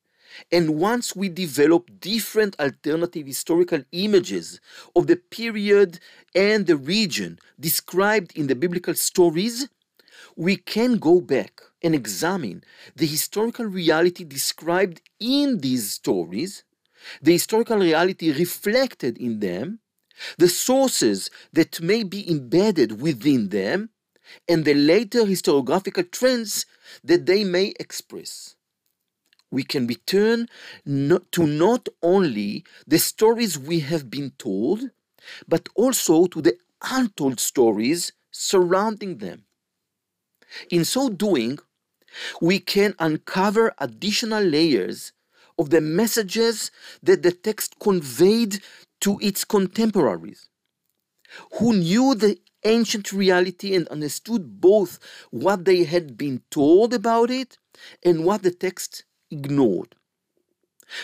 and 0.51 0.75
once 0.75 1.15
we 1.15 1.29
develop 1.29 1.89
different 1.99 2.59
alternative 2.59 3.25
historical 3.25 3.83
images 3.91 4.59
of 4.95 5.07
the 5.07 5.15
period 5.15 5.99
and 6.33 6.67
the 6.67 6.75
region 6.75 7.39
described 7.59 8.35
in 8.35 8.47
the 8.47 8.55
biblical 8.55 8.93
stories, 8.95 9.67
we 10.35 10.57
can 10.57 10.97
go 10.97 11.21
back 11.21 11.61
and 11.81 11.95
examine 11.95 12.63
the 12.95 13.05
historical 13.05 13.65
reality 13.65 14.23
described 14.23 15.01
in 15.19 15.59
these 15.59 15.91
stories, 15.91 16.63
the 17.21 17.33
historical 17.33 17.77
reality 17.77 18.31
reflected 18.33 19.17
in 19.17 19.39
them, 19.39 19.79
the 20.37 20.49
sources 20.49 21.29
that 21.53 21.81
may 21.81 22.03
be 22.03 22.29
embedded 22.29 23.01
within 23.01 23.49
them, 23.49 23.89
and 24.47 24.65
the 24.65 24.73
later 24.73 25.23
historiographical 25.23 26.09
trends 26.11 26.65
that 27.03 27.25
they 27.25 27.43
may 27.43 27.73
express. 27.79 28.55
We 29.51 29.63
can 29.63 29.87
return 29.87 30.47
to 30.85 31.47
not 31.47 31.87
only 32.01 32.65
the 32.87 32.99
stories 32.99 33.57
we 33.57 33.79
have 33.81 34.09
been 34.09 34.31
told, 34.37 34.89
but 35.47 35.69
also 35.75 36.25
to 36.27 36.41
the 36.41 36.57
untold 36.81 37.39
stories 37.39 38.11
surrounding 38.31 39.17
them. 39.17 39.45
In 40.69 40.85
so 40.85 41.09
doing, 41.09 41.59
we 42.41 42.59
can 42.59 42.95
uncover 42.99 43.73
additional 43.77 44.43
layers 44.43 45.13
of 45.57 45.69
the 45.69 45.81
messages 45.81 46.71
that 47.01 47.23
the 47.23 47.31
text 47.31 47.79
conveyed 47.79 48.61
to 49.01 49.17
its 49.21 49.45
contemporaries, 49.45 50.49
who 51.59 51.73
knew 51.73 52.15
the 52.15 52.37
ancient 52.65 53.13
reality 53.13 53.75
and 53.75 53.87
understood 53.87 54.59
both 54.59 54.99
what 55.31 55.65
they 55.65 55.83
had 55.85 56.17
been 56.17 56.41
told 56.51 56.93
about 56.93 57.29
it 57.31 57.57
and 58.03 58.25
what 58.25 58.43
the 58.43 58.51
text 58.51 59.05
ignored. 59.31 59.95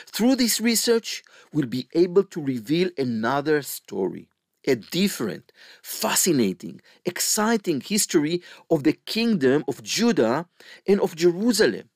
Through 0.08 0.36
this 0.36 0.62
research, 0.62 1.24
we'll 1.52 1.68
be 1.68 1.88
able 1.94 2.24
to 2.26 2.42
reveal 2.42 2.90
another 2.98 3.62
story, 3.62 4.30
a 4.68 4.76
different, 4.76 5.52
fascinating, 5.82 6.82
exciting 7.06 7.82
history 7.82 8.44
of 8.70 8.84
the 8.84 8.94
kingdom 8.94 9.64
of 9.68 9.82
Judah 9.84 10.48
and 10.88 11.02
of 11.02 11.16
Jerusalem, 11.16 11.90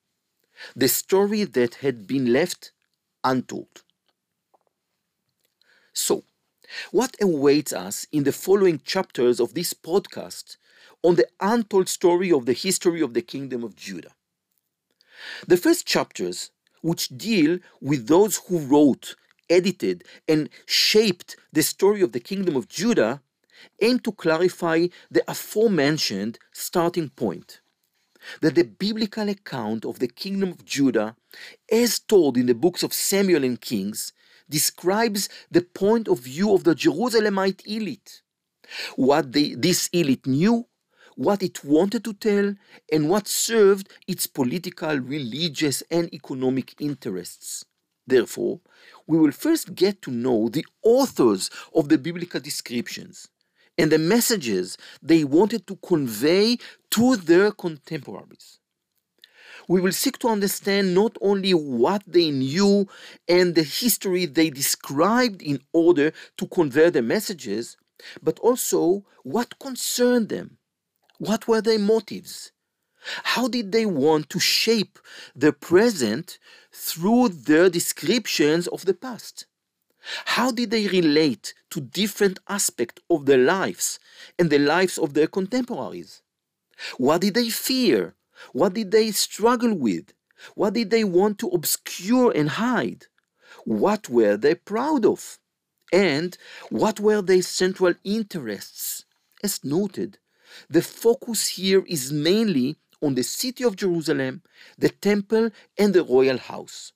the 0.75 0.87
story 0.89 1.43
that 1.45 1.75
had 1.75 2.07
been 2.07 2.33
left 2.33 2.71
untold. 3.23 3.83
So, 5.93 6.23
what 6.91 7.15
awaits 7.21 7.73
us 7.73 8.05
in 8.11 8.23
the 8.23 8.31
following 8.31 8.79
chapters 8.83 9.39
of 9.39 9.53
this 9.53 9.73
podcast 9.73 10.57
on 11.03 11.15
the 11.15 11.27
untold 11.39 11.89
story 11.89 12.31
of 12.31 12.45
the 12.45 12.53
history 12.53 13.01
of 13.01 13.13
the 13.13 13.21
kingdom 13.21 13.63
of 13.63 13.75
Judah? 13.75 14.13
The 15.47 15.57
first 15.57 15.85
chapters, 15.85 16.51
which 16.81 17.09
deal 17.09 17.59
with 17.81 18.07
those 18.07 18.37
who 18.47 18.59
wrote, 18.59 19.15
edited, 19.49 20.03
and 20.27 20.49
shaped 20.65 21.35
the 21.53 21.63
story 21.63 22.01
of 22.01 22.11
the 22.11 22.19
kingdom 22.19 22.55
of 22.55 22.67
Judah, 22.67 23.21
aim 23.81 23.99
to 23.99 24.11
clarify 24.11 24.87
the 25.09 25.23
aforementioned 25.27 26.37
starting 26.51 27.09
point 27.09 27.61
that 28.41 28.55
the 28.55 28.63
biblical 28.63 29.29
account 29.29 29.85
of 29.85 29.99
the 29.99 30.07
kingdom 30.07 30.49
of 30.49 30.65
Judah, 30.65 31.15
as 31.71 31.99
told 31.99 32.37
in 32.37 32.45
the 32.47 32.55
books 32.55 32.83
of 32.83 32.93
Samuel 32.93 33.43
and 33.43 33.59
Kings, 33.59 34.13
describes 34.49 35.29
the 35.51 35.61
point 35.61 36.07
of 36.07 36.19
view 36.19 36.53
of 36.53 36.63
the 36.63 36.75
Jerusalemite 36.75 37.65
elite, 37.65 38.21
what 38.95 39.31
they, 39.31 39.55
this 39.55 39.89
elite 39.93 40.27
knew, 40.27 40.67
what 41.15 41.41
it 41.41 41.63
wanted 41.63 42.03
to 42.03 42.13
tell, 42.13 42.55
and 42.91 43.09
what 43.09 43.27
served 43.27 43.89
its 44.07 44.27
political, 44.27 44.97
religious, 44.99 45.81
and 45.89 46.13
economic 46.13 46.75
interests. 46.79 47.65
Therefore, 48.07 48.59
we 49.07 49.17
will 49.17 49.31
first 49.31 49.73
get 49.73 50.01
to 50.03 50.11
know 50.11 50.49
the 50.49 50.65
authors 50.83 51.49
of 51.73 51.89
the 51.89 51.97
biblical 51.97 52.39
descriptions 52.39 53.29
and 53.77 53.91
the 53.91 53.97
messages 53.97 54.77
they 55.01 55.23
wanted 55.23 55.65
to 55.67 55.75
convey 55.77 56.57
to 56.91 57.15
their 57.15 57.51
contemporaries 57.51 58.59
we 59.67 59.81
will 59.81 59.91
seek 59.91 60.19
to 60.19 60.27
understand 60.27 60.93
not 60.93 61.17
only 61.21 61.53
what 61.53 62.03
they 62.07 62.31
knew 62.31 62.87
and 63.27 63.55
the 63.55 63.63
history 63.63 64.25
they 64.25 64.49
described 64.49 65.41
in 65.41 65.59
order 65.73 66.13
to 66.37 66.47
convey 66.47 66.89
the 66.89 67.01
messages, 67.01 67.77
but 68.21 68.39
also 68.39 69.05
what 69.23 69.59
concerned 69.59 70.29
them. 70.29 70.57
What 71.17 71.47
were 71.47 71.61
their 71.61 71.79
motives? 71.79 72.51
How 73.23 73.47
did 73.47 73.71
they 73.71 73.85
want 73.85 74.29
to 74.31 74.39
shape 74.39 74.99
the 75.35 75.53
present 75.53 76.39
through 76.71 77.29
their 77.29 77.69
descriptions 77.69 78.67
of 78.67 78.85
the 78.85 78.93
past? 78.93 79.45
How 80.25 80.51
did 80.51 80.71
they 80.71 80.87
relate 80.87 81.53
to 81.71 81.81
different 81.81 82.39
aspects 82.47 83.01
of 83.09 83.25
their 83.25 83.37
lives 83.37 83.99
and 84.37 84.49
the 84.49 84.59
lives 84.59 84.97
of 84.97 85.13
their 85.13 85.27
contemporaries? 85.27 86.21
What 86.97 87.21
did 87.21 87.35
they 87.35 87.49
fear? 87.49 88.14
What 88.53 88.73
did 88.75 88.91
they 88.91 89.11
struggle 89.11 89.75
with? 89.75 90.13
What 90.55 90.73
did 90.73 90.91
they 90.91 91.03
want 91.03 91.39
to 91.39 91.49
obscure 91.49 92.31
and 92.35 92.49
hide? 92.49 93.07
What 93.65 94.09
were 94.09 94.37
they 94.37 94.55
proud 94.55 95.05
of? 95.05 95.39
And 95.93 96.37
what 96.69 96.99
were 96.99 97.21
their 97.21 97.43
central 97.43 97.95
interests? 98.03 99.05
As 99.43 99.63
noted, 99.65 100.19
the 100.69 100.81
focus 100.83 101.47
here 101.49 101.83
is 101.87 102.13
mainly 102.13 102.77
on 103.01 103.15
the 103.15 103.23
city 103.23 103.63
of 103.63 103.77
Jerusalem, 103.77 104.43
the 104.77 104.89
temple, 104.89 105.51
and 105.77 105.93
the 105.93 106.03
royal 106.03 106.37
house. 106.39 106.93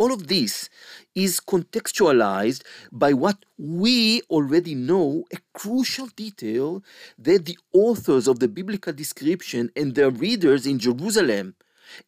All 0.00 0.14
of 0.14 0.28
this 0.28 0.70
is 1.14 1.40
contextualized 1.40 2.62
by 2.90 3.12
what 3.12 3.44
we 3.58 4.22
already 4.30 4.74
know 4.74 5.24
a 5.30 5.36
crucial 5.52 6.06
detail 6.16 6.82
that 7.18 7.44
the 7.44 7.58
authors 7.74 8.26
of 8.26 8.38
the 8.38 8.48
biblical 8.48 8.94
description 8.94 9.70
and 9.76 9.94
their 9.94 10.08
readers 10.08 10.66
in 10.66 10.78
Jerusalem 10.78 11.54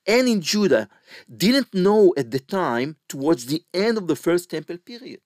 and 0.07 0.26
in 0.26 0.40
Judah 0.40 0.88
didn't 1.37 1.74
know 1.74 2.14
at 2.16 2.31
the 2.31 2.40
time 2.40 2.96
towards 3.11 3.44
the 3.44 3.62
end 3.74 3.98
of 3.98 4.07
the 4.07 4.16
first 4.16 4.48
temple 4.48 4.78
period. 4.78 5.20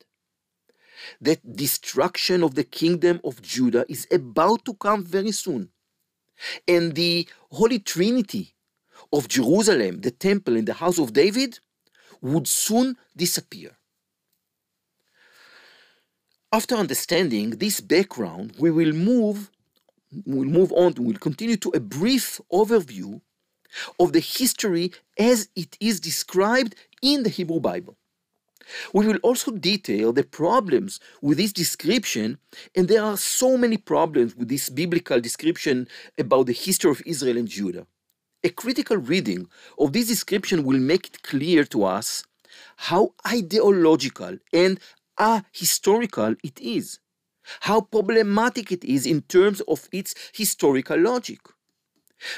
That 1.20 1.40
destruction 1.54 2.42
of 2.42 2.56
the 2.56 2.64
kingdom 2.64 3.20
of 3.22 3.42
Judah 3.42 3.86
is 3.88 4.08
about 4.10 4.64
to 4.64 4.74
come 4.74 5.04
very 5.04 5.30
soon. 5.30 5.68
And 6.66 6.96
the 6.96 7.28
Holy 7.52 7.78
Trinity 7.78 8.56
of 9.12 9.28
Jerusalem, 9.28 10.00
the 10.00 10.10
temple, 10.10 10.56
and 10.56 10.66
the 10.66 10.74
house 10.74 10.98
of 10.98 11.12
David 11.12 11.60
would 12.20 12.48
soon 12.48 12.96
disappear. 13.16 13.72
After 16.52 16.74
understanding 16.76 17.50
this 17.50 17.80
background, 17.80 18.54
we 18.58 18.70
will 18.70 18.92
move 18.92 19.50
we'll 20.24 20.48
move 20.48 20.72
on 20.72 20.94
we'll 20.98 21.18
continue 21.18 21.56
to 21.56 21.70
a 21.70 21.80
brief 21.80 22.40
overview 22.52 23.20
of 23.98 24.12
the 24.12 24.20
history 24.20 24.92
as 25.18 25.48
it 25.56 25.76
is 25.80 26.00
described 26.00 26.74
in 27.02 27.24
the 27.24 27.28
Hebrew 27.28 27.60
Bible. 27.60 27.96
We 28.92 29.06
will 29.06 29.18
also 29.18 29.52
detail 29.52 30.12
the 30.12 30.24
problems 30.24 30.98
with 31.22 31.38
this 31.38 31.52
description, 31.52 32.38
and 32.74 32.88
there 32.88 33.02
are 33.02 33.16
so 33.16 33.56
many 33.56 33.76
problems 33.76 34.34
with 34.36 34.48
this 34.48 34.68
biblical 34.68 35.20
description 35.20 35.88
about 36.18 36.46
the 36.46 36.52
history 36.52 36.90
of 36.90 37.02
Israel 37.06 37.36
and 37.36 37.48
Judah. 37.48 37.86
A 38.46 38.50
critical 38.50 38.96
reading 38.96 39.48
of 39.76 39.92
this 39.92 40.06
description 40.06 40.62
will 40.62 40.78
make 40.78 41.08
it 41.08 41.22
clear 41.24 41.64
to 41.64 41.82
us 41.82 42.22
how 42.76 43.12
ideological 43.26 44.38
and 44.52 44.78
ahistorical 45.18 46.36
it 46.44 46.60
is, 46.60 47.00
how 47.62 47.80
problematic 47.80 48.70
it 48.70 48.84
is 48.84 49.04
in 49.04 49.22
terms 49.22 49.62
of 49.62 49.88
its 49.90 50.14
historical 50.32 50.96
logic. 50.96 51.40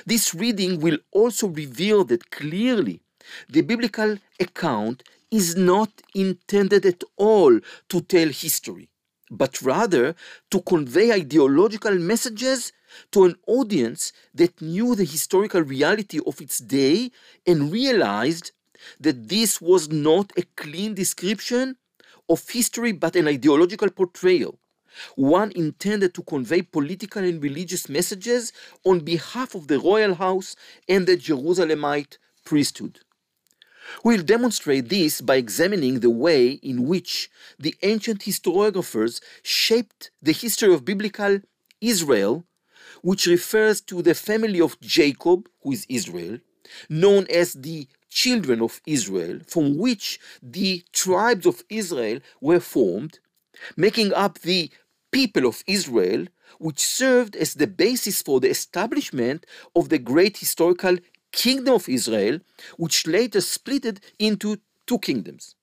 This 0.07 0.35
reading 0.35 0.81
will 0.81 0.97
also 1.12 1.47
reveal 1.49 2.05
that 2.05 2.31
clearly 2.31 3.03
the 3.51 3.61
biblical 3.61 4.16
account 4.40 5.03
is 5.31 5.57
not 5.57 5.90
intended 6.14 6.87
at 6.87 7.05
all 7.18 7.61
to 7.90 8.01
tell 8.01 8.29
history, 8.29 8.88
but 9.31 9.61
rather 9.61 10.14
to 10.53 10.62
convey 10.62 11.12
ideological 11.12 11.97
messages 11.99 12.73
to 13.12 13.24
an 13.24 13.37
audience 13.46 14.12
that 14.35 14.61
knew 14.61 14.94
the 14.94 15.05
historical 15.05 15.62
reality 15.62 16.20
of 16.27 16.40
its 16.40 16.59
day 16.59 17.11
and 17.46 17.72
realized 17.72 18.53
that 19.01 19.29
this 19.29 19.61
was 19.61 19.90
not 19.90 20.33
a 20.37 20.42
clean 20.57 20.94
description 20.94 21.77
of 22.29 22.48
history 22.48 22.92
but 22.92 23.16
an 23.16 23.29
ideological 23.29 23.90
portrayal, 23.90 24.59
one 25.16 25.51
intended 25.53 26.14
to 26.14 26.22
convey 26.22 26.62
political 26.62 27.22
and 27.22 27.42
religious 27.42 27.88
messages 27.88 28.53
on 28.85 29.01
behalf 29.01 29.55
of 29.55 29.68
the 29.68 29.79
royal 29.79 30.14
house 30.14 30.57
and 30.88 31.07
the 31.07 31.16
Jerusalemite 31.16 32.18
priesthood. 32.44 33.01
We'll 34.05 34.22
demonstrate 34.22 34.88
this 34.88 35.20
by 35.20 35.37
examining 35.37 36.01
the 36.01 36.11
way 36.11 36.51
in 36.51 36.87
which 36.87 37.31
the 37.59 37.74
ancient 37.83 38.20
historiographers 38.20 39.20
shaped 39.42 40.11
the 40.20 40.33
history 40.33 40.72
of 40.74 40.85
biblical 40.85 41.40
Israel 41.81 42.44
which 43.09 43.25
refers 43.25 43.81
to 43.81 44.03
the 44.03 44.14
family 44.14 44.61
of 44.61 44.79
Jacob, 44.83 45.49
who 45.62 45.73
is 45.73 45.87
Israel, 45.88 46.37
known 46.90 47.27
as 47.31 47.55
the 47.55 47.88
children 48.11 48.61
of 48.61 48.83
Israel, 48.85 49.38
from 49.49 49.79
which 49.79 50.21
the 50.42 50.85
tribes 50.92 51.47
of 51.47 51.64
Israel 51.71 52.18
were 52.42 52.61
formed, 52.61 53.18
making 53.79 54.12
up 54.12 54.40
the 54.40 54.71
people 55.11 55.47
of 55.47 55.64
Israel, 55.66 56.27
which 56.59 56.81
served 56.81 57.35
as 57.35 57.55
the 57.55 57.66
basis 57.66 58.21
for 58.21 58.40
the 58.40 58.51
establishment 58.51 59.47
of 59.75 59.88
the 59.88 59.99
great 59.99 60.37
historical 60.37 60.99
kingdom 61.33 61.77
of 61.77 61.88
Israel, 61.88 62.38
which 62.77 63.07
later 63.07 63.40
split 63.40 63.87
into 64.18 64.59
two 64.87 64.99
kingdoms. 64.99 65.55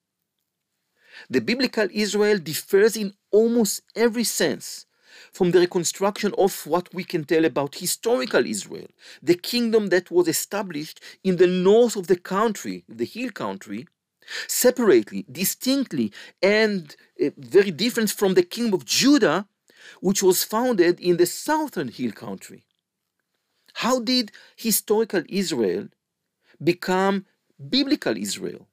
The 1.29 1.41
biblical 1.41 1.89
Israel 1.91 2.39
differs 2.39 2.97
in 2.97 3.13
almost 3.29 3.83
every 3.95 4.23
sense 4.23 4.87
from 5.31 5.51
the 5.51 5.59
reconstruction 5.59 6.33
of 6.37 6.65
what 6.65 6.93
we 6.93 7.03
can 7.03 7.23
tell 7.23 7.45
about 7.45 7.75
historical 7.75 8.45
Israel, 8.45 8.87
the 9.21 9.35
kingdom 9.35 9.87
that 9.87 10.11
was 10.11 10.27
established 10.27 11.01
in 11.23 11.37
the 11.37 11.47
north 11.47 11.95
of 11.95 12.07
the 12.07 12.17
country, 12.17 12.83
the 12.87 13.05
hill 13.05 13.31
country, 13.31 13.87
separately, 14.47 15.25
distinctly, 15.31 16.11
and 16.41 16.95
uh, 17.23 17.29
very 17.37 17.71
different 17.71 18.09
from 18.11 18.33
the 18.33 18.43
kingdom 18.43 18.73
of 18.73 18.85
Judah, 18.85 19.47
which 20.01 20.23
was 20.23 20.43
founded 20.43 20.99
in 20.99 21.17
the 21.17 21.25
southern 21.25 21.89
hill 21.89 22.11
country. 22.11 22.65
How 23.75 23.99
did 23.99 24.31
historical 24.55 25.23
Israel 25.27 25.89
become 26.63 27.25
biblical 27.69 28.17
Israel? 28.17 28.67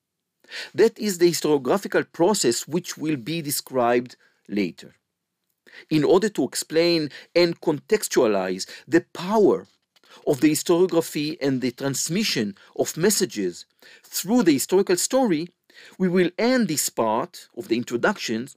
That 0.74 0.98
is 0.98 1.18
the 1.18 1.30
historiographical 1.30 2.12
process 2.12 2.68
which 2.68 2.96
will 2.96 3.16
be 3.16 3.42
described 3.42 4.16
later. 4.48 4.94
In 5.90 6.04
order 6.04 6.28
to 6.30 6.44
explain 6.44 7.10
and 7.34 7.60
contextualize 7.60 8.66
the 8.86 9.02
power 9.12 9.66
of 10.26 10.40
the 10.40 10.50
historiography 10.50 11.36
and 11.40 11.60
the 11.60 11.70
transmission 11.70 12.54
of 12.76 12.96
messages 12.96 13.64
through 14.04 14.42
the 14.42 14.52
historical 14.52 14.96
story, 14.96 15.48
we 15.98 16.08
will 16.08 16.30
end 16.38 16.68
this 16.68 16.88
part 16.88 17.48
of 17.56 17.68
the 17.68 17.76
introductions 17.76 18.56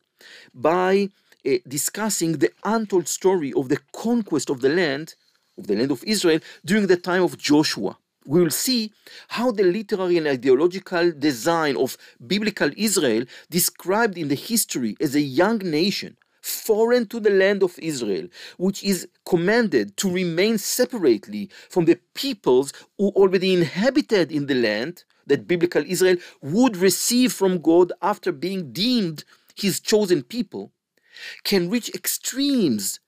by 0.53 1.09
uh, 1.45 1.51
discussing 1.67 2.33
the 2.33 2.51
untold 2.63 3.07
story 3.07 3.53
of 3.53 3.69
the 3.69 3.79
conquest 3.93 4.49
of 4.49 4.61
the 4.61 4.69
land, 4.69 5.15
of 5.57 5.67
the 5.67 5.75
land 5.75 5.91
of 5.91 6.03
Israel, 6.03 6.39
during 6.65 6.87
the 6.87 6.97
time 6.97 7.23
of 7.23 7.37
Joshua. 7.37 7.97
We 8.25 8.41
will 8.41 8.49
see 8.49 8.91
how 9.27 9.51
the 9.51 9.63
literary 9.63 10.17
and 10.17 10.27
ideological 10.27 11.11
design 11.11 11.77
of 11.77 11.97
biblical 12.25 12.71
Israel, 12.75 13.25
described 13.51 14.17
in 14.17 14.29
the 14.29 14.35
history 14.35 14.97
as 14.99 15.13
a 15.13 15.21
young 15.21 15.59
nation, 15.59 16.17
foreign 16.45 17.07
to 17.07 17.19
the 17.19 17.31
land 17.31 17.63
of 17.63 17.77
Israel, 17.79 18.27
which 18.57 18.83
is 18.83 19.07
commanded 19.25 19.97
to 19.97 20.09
remain 20.09 20.57
separately 20.59 21.49
from 21.69 21.85
the 21.85 21.99
peoples 22.13 22.71
who 22.97 23.09
already 23.09 23.53
inhabited 23.53 24.31
in 24.31 24.45
the 24.45 24.53
land 24.53 25.03
that 25.25 25.47
biblical 25.47 25.83
Israel 25.87 26.17
would 26.41 26.77
receive 26.77 27.33
from 27.33 27.59
God 27.61 27.91
after 28.01 28.31
being 28.31 28.71
deemed 28.71 29.23
his 29.55 29.79
chosen 29.79 30.21
people, 30.21 30.71
can 31.43 31.69
reach 31.69 31.89
extremes 31.95 32.99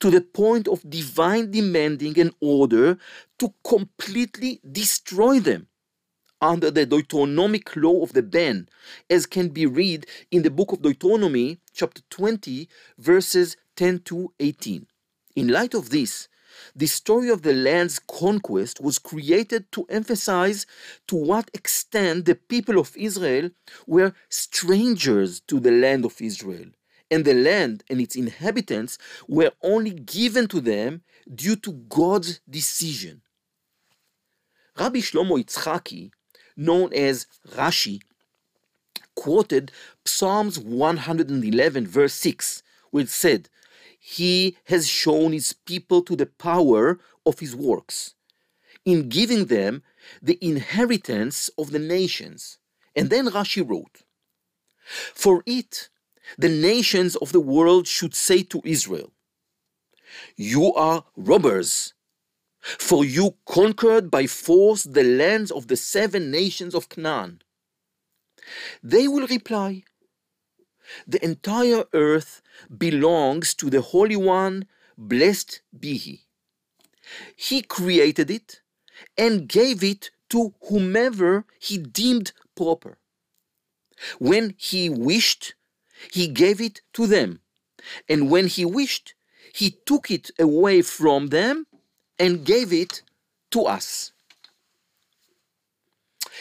to 0.00 0.10
the 0.10 0.20
point 0.20 0.68
of 0.68 0.88
divine 0.90 1.50
demanding 1.50 2.18
an 2.20 2.32
order 2.40 2.98
to 3.38 3.54
completely 3.64 4.60
destroy 4.70 5.40
them 5.40 5.68
under 6.44 6.70
the 6.70 6.84
Deuteronomic 6.84 7.74
law 7.74 8.02
of 8.02 8.12
the 8.12 8.22
ban, 8.22 8.68
as 9.08 9.24
can 9.24 9.48
be 9.48 9.64
read 9.64 10.06
in 10.30 10.42
the 10.42 10.50
book 10.50 10.72
of 10.72 10.82
Deuteronomy, 10.82 11.58
chapter 11.72 12.02
20, 12.10 12.68
verses 12.98 13.56
10 13.76 14.00
to 14.00 14.30
18. 14.38 14.86
In 15.36 15.48
light 15.48 15.72
of 15.72 15.88
this, 15.88 16.28
the 16.76 16.86
story 16.86 17.30
of 17.30 17.42
the 17.42 17.54
land's 17.54 17.98
conquest 17.98 18.80
was 18.80 18.98
created 18.98 19.72
to 19.72 19.86
emphasize 19.88 20.66
to 21.08 21.16
what 21.16 21.50
extent 21.54 22.26
the 22.26 22.34
people 22.34 22.78
of 22.78 22.94
Israel 22.94 23.50
were 23.86 24.12
strangers 24.28 25.40
to 25.48 25.58
the 25.58 25.72
land 25.72 26.04
of 26.04 26.20
Israel, 26.20 26.66
and 27.10 27.24
the 27.24 27.34
land 27.34 27.82
and 27.88 28.02
its 28.02 28.16
inhabitants 28.16 28.98
were 29.26 29.50
only 29.62 29.92
given 29.92 30.46
to 30.48 30.60
them 30.60 31.02
due 31.34 31.56
to 31.56 31.72
God's 31.72 32.40
decision. 32.48 33.22
Rabbi 34.78 34.98
Shlomo 34.98 35.42
Yitzchaki 35.42 36.10
known 36.56 36.92
as 36.92 37.26
Rashi, 37.48 38.00
quoted 39.14 39.72
Psalms 40.04 40.58
111, 40.58 41.86
verse 41.86 42.14
6, 42.14 42.62
which 42.90 43.08
said, 43.08 43.48
He 43.98 44.56
has 44.64 44.88
shown 44.88 45.32
his 45.32 45.52
people 45.52 46.02
to 46.02 46.16
the 46.16 46.26
power 46.26 46.98
of 47.26 47.38
his 47.40 47.56
works, 47.56 48.14
in 48.84 49.08
giving 49.08 49.46
them 49.46 49.82
the 50.20 50.38
inheritance 50.40 51.50
of 51.56 51.70
the 51.70 51.78
nations. 51.78 52.58
And 52.94 53.10
then 53.10 53.28
Rashi 53.28 53.68
wrote, 53.68 54.02
For 54.84 55.42
it, 55.46 55.88
the 56.38 56.48
nations 56.48 57.16
of 57.16 57.32
the 57.32 57.40
world 57.40 57.86
should 57.86 58.14
say 58.14 58.42
to 58.44 58.60
Israel, 58.64 59.12
You 60.36 60.72
are 60.74 61.04
robbers 61.16 61.94
for 62.64 63.04
you 63.04 63.36
conquered 63.46 64.10
by 64.10 64.26
force 64.26 64.84
the 64.84 65.04
lands 65.04 65.50
of 65.50 65.68
the 65.68 65.76
seven 65.76 66.30
nations 66.30 66.74
of 66.74 66.88
Canaan. 66.88 67.42
They 68.82 69.06
will 69.08 69.26
reply, 69.26 69.84
The 71.06 71.22
entire 71.24 71.84
earth 71.92 72.42
belongs 72.76 73.54
to 73.54 73.70
the 73.70 73.80
Holy 73.80 74.16
One, 74.16 74.66
blessed 74.96 75.60
be 75.78 75.96
He. 75.96 76.26
He 77.36 77.62
created 77.62 78.30
it 78.30 78.60
and 79.16 79.48
gave 79.48 79.82
it 79.82 80.10
to 80.30 80.54
whomever 80.68 81.44
He 81.58 81.78
deemed 81.78 82.32
proper. 82.54 82.98
When 84.18 84.54
He 84.56 84.88
wished, 84.88 85.54
He 86.12 86.28
gave 86.28 86.60
it 86.60 86.80
to 86.94 87.06
them, 87.06 87.40
and 88.08 88.30
when 88.30 88.46
He 88.46 88.64
wished, 88.64 89.14
He 89.54 89.70
took 89.70 90.10
it 90.10 90.30
away 90.38 90.82
from 90.82 91.28
them 91.28 91.66
and 92.18 92.44
gave 92.44 92.72
it 92.72 93.02
to 93.52 93.62
us. 93.64 94.12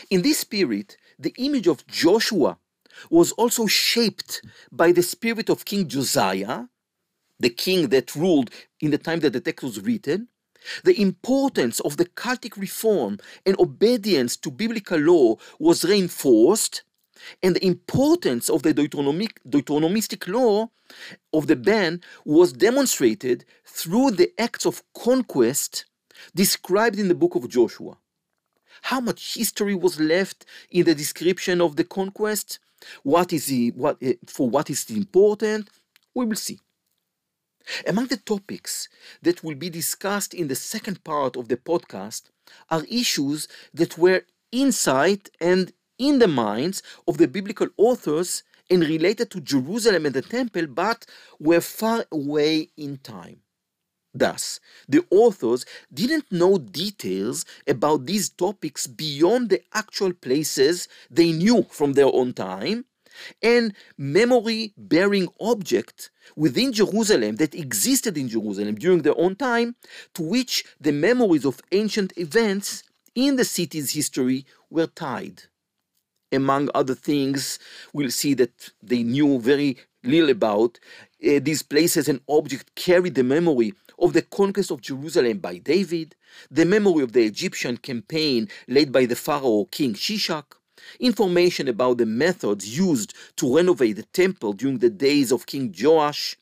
In 0.10 0.22
this 0.22 0.40
spirit, 0.40 0.98
the 1.20 1.34
image 1.38 1.68
of 1.68 1.86
Joshua 1.88 2.58
was 3.10 3.32
also 3.34 3.68
shaped 3.68 4.42
by 4.72 4.92
the 4.92 5.04
spirit 5.04 5.50
of 5.50 5.66
King 5.66 5.88
Josiah, 5.88 6.66
the 7.40 7.50
king 7.50 7.90
that 7.90 8.16
ruled 8.16 8.52
in 8.82 8.92
the 8.92 8.98
time 8.98 9.20
that 9.22 9.34
the 9.34 9.42
text 9.42 9.64
was 9.64 9.82
written, 9.82 10.28
the 10.84 11.00
importance 11.02 11.80
of 11.82 11.98
the 11.98 12.06
cultic 12.06 12.58
reform 12.58 13.20
and 13.46 13.60
obedience 13.60 14.38
to 14.38 14.52
biblical 14.52 15.00
law 15.00 15.36
was 15.60 15.84
reinforced, 15.84 16.84
and 17.42 17.56
the 17.56 17.66
importance 17.66 18.50
of 18.50 18.64
the 18.64 18.74
Deuteronomic, 18.74 19.40
Deuteronomistic 19.48 20.28
law 20.28 20.70
of 21.32 21.48
the 21.48 21.56
ban 21.56 22.02
was 22.26 22.54
demonstrated 22.54 23.46
through 23.66 24.12
the 24.12 24.32
acts 24.40 24.66
of 24.66 24.84
conquest 24.94 25.86
described 26.36 27.00
in 27.00 27.08
the 27.08 27.16
book 27.16 27.36
of 27.36 27.50
Joshua. 27.50 27.98
How 28.84 29.00
much 29.00 29.36
history 29.36 29.76
was 29.76 30.00
left 30.00 30.46
in 30.70 30.86
the 30.86 30.96
description 30.96 31.62
of 31.62 31.76
the 31.76 31.84
conquest? 31.84 32.60
What 33.04 33.32
is 33.32 33.46
the, 33.46 33.72
what, 33.72 33.98
eh, 34.02 34.16
for 34.26 34.50
what 34.50 34.70
is 34.70 34.90
important? 34.90 35.70
We 36.14 36.26
will 36.26 36.36
see. 36.36 36.60
Among 37.88 38.08
the 38.08 38.18
topics 38.18 38.90
that 39.22 39.44
will 39.44 39.56
be 39.56 39.70
discussed 39.70 40.34
in 40.34 40.48
the 40.50 40.56
second 40.56 41.04
part 41.04 41.38
of 41.38 41.48
the 41.48 41.56
podcast 41.56 42.24
are 42.70 42.84
issues 42.90 43.48
that 43.74 43.98
were 43.98 44.24
inside 44.52 45.30
and 45.40 45.72
in 45.98 46.20
the 46.20 46.28
minds 46.28 46.82
of 47.08 47.18
the 47.18 47.28
biblical 47.28 47.68
authors 47.78 48.44
and 48.70 48.82
related 48.82 49.30
to 49.32 49.42
Jerusalem 49.42 50.06
and 50.06 50.16
the 50.16 50.22
temple, 50.22 50.68
but 50.68 51.06
were 51.40 51.62
far 51.62 52.06
away 52.12 52.70
in 52.78 52.98
time. 52.98 53.42
Thus, 54.14 54.60
the 54.88 55.04
authors 55.10 55.66
didn't 55.92 56.32
know 56.32 56.58
details 56.60 57.46
about 57.68 58.06
these 58.06 58.30
topics 58.30 58.86
beyond 58.86 59.50
the 59.50 59.62
actual 59.74 60.14
places 60.14 60.88
they 61.10 61.32
knew 61.32 61.66
from 61.70 61.94
their 61.94 62.06
own 62.14 62.34
time, 62.34 62.86
and 63.42 63.74
memory 63.98 64.74
bearing 64.78 65.28
objects 65.40 66.10
within 66.36 66.74
Jerusalem 66.74 67.36
that 67.38 67.56
existed 67.56 68.18
in 68.18 68.30
Jerusalem 68.30 68.76
during 68.76 69.02
their 69.02 69.18
own 69.18 69.36
time, 69.36 69.76
to 70.14 70.24
which 70.24 70.66
the 70.80 70.92
memories 70.92 71.46
of 71.46 71.62
ancient 71.72 72.14
events 72.18 72.84
in 73.16 73.36
the 73.36 73.46
city's 73.46 73.92
history 73.92 74.46
were 74.70 74.88
tied. 74.88 75.44
Among 76.34 76.70
other 76.74 76.96
things, 76.96 77.60
we'll 77.94 78.12
see 78.12 78.34
that 78.36 78.72
they 78.82 79.04
knew 79.04 79.40
very 79.40 79.78
little 80.04 80.32
about 80.32 80.80
uh, 81.26 81.40
these 81.42 81.64
places 81.64 82.10
and 82.10 82.20
objects 82.28 82.72
carried 82.76 83.16
the 83.16 83.24
memory 83.24 83.74
of 84.00 84.14
the 84.14 84.24
conquest 84.24 84.72
of 84.72 84.82
Jerusalem 84.82 85.38
by 85.38 85.60
David, 85.60 86.16
the 86.50 86.66
memory 86.66 87.04
of 87.04 87.14
the 87.14 87.24
Egyptian 87.24 87.78
campaign 87.78 88.50
led 88.68 88.92
by 88.92 89.06
the 89.06 89.16
Pharaoh 89.16 89.66
King 89.72 89.94
Shishak, 89.94 90.46
information 91.00 91.68
about 91.68 92.00
the 92.00 92.06
methods 92.06 92.78
used 92.78 93.14
to 93.38 93.56
renovate 93.56 93.96
the 93.96 94.04
temple 94.04 94.54
during 94.54 94.80
the 94.80 94.90
days 94.90 95.32
of 95.32 95.46
King 95.46 95.74
Joash, 95.78 96.36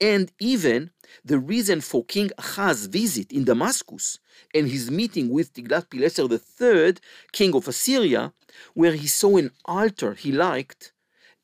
and 0.00 0.32
even 0.40 0.90
the 1.24 1.38
reason 1.38 1.80
for 1.80 2.04
King 2.04 2.30
Ahaz's 2.38 2.86
visit 2.86 3.32
in 3.32 3.44
Damascus 3.44 4.18
and 4.54 4.68
his 4.68 4.90
meeting 4.90 5.28
with 5.30 5.52
Tiglath-Pileser 5.52 6.26
III, 6.30 6.94
king 7.32 7.54
of 7.54 7.68
Assyria, 7.68 8.32
where 8.74 8.92
he 8.92 9.06
saw 9.06 9.36
an 9.36 9.50
altar 9.64 10.14
he 10.14 10.32
liked 10.32 10.92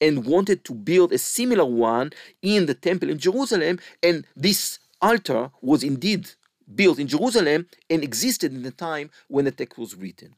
and 0.01 0.25
wanted 0.25 0.65
to 0.65 0.75
build 0.75 1.13
a 1.13 1.19
similar 1.19 1.65
one 1.65 2.11
in 2.43 2.67
the 2.67 2.75
temple 2.75 3.11
in 3.11 3.19
Jerusalem, 3.19 3.79
and 4.03 4.27
this 4.35 4.79
altar 5.01 5.51
was 5.61 5.83
indeed 5.83 6.31
built 6.75 6.99
in 6.99 7.09
Jerusalem 7.09 7.67
and 7.89 8.03
existed 8.03 8.53
in 8.53 8.63
the 8.63 8.71
time 8.71 9.11
when 9.29 9.45
the 9.45 9.51
text 9.51 9.79
was 9.79 9.97
written. 9.97 10.35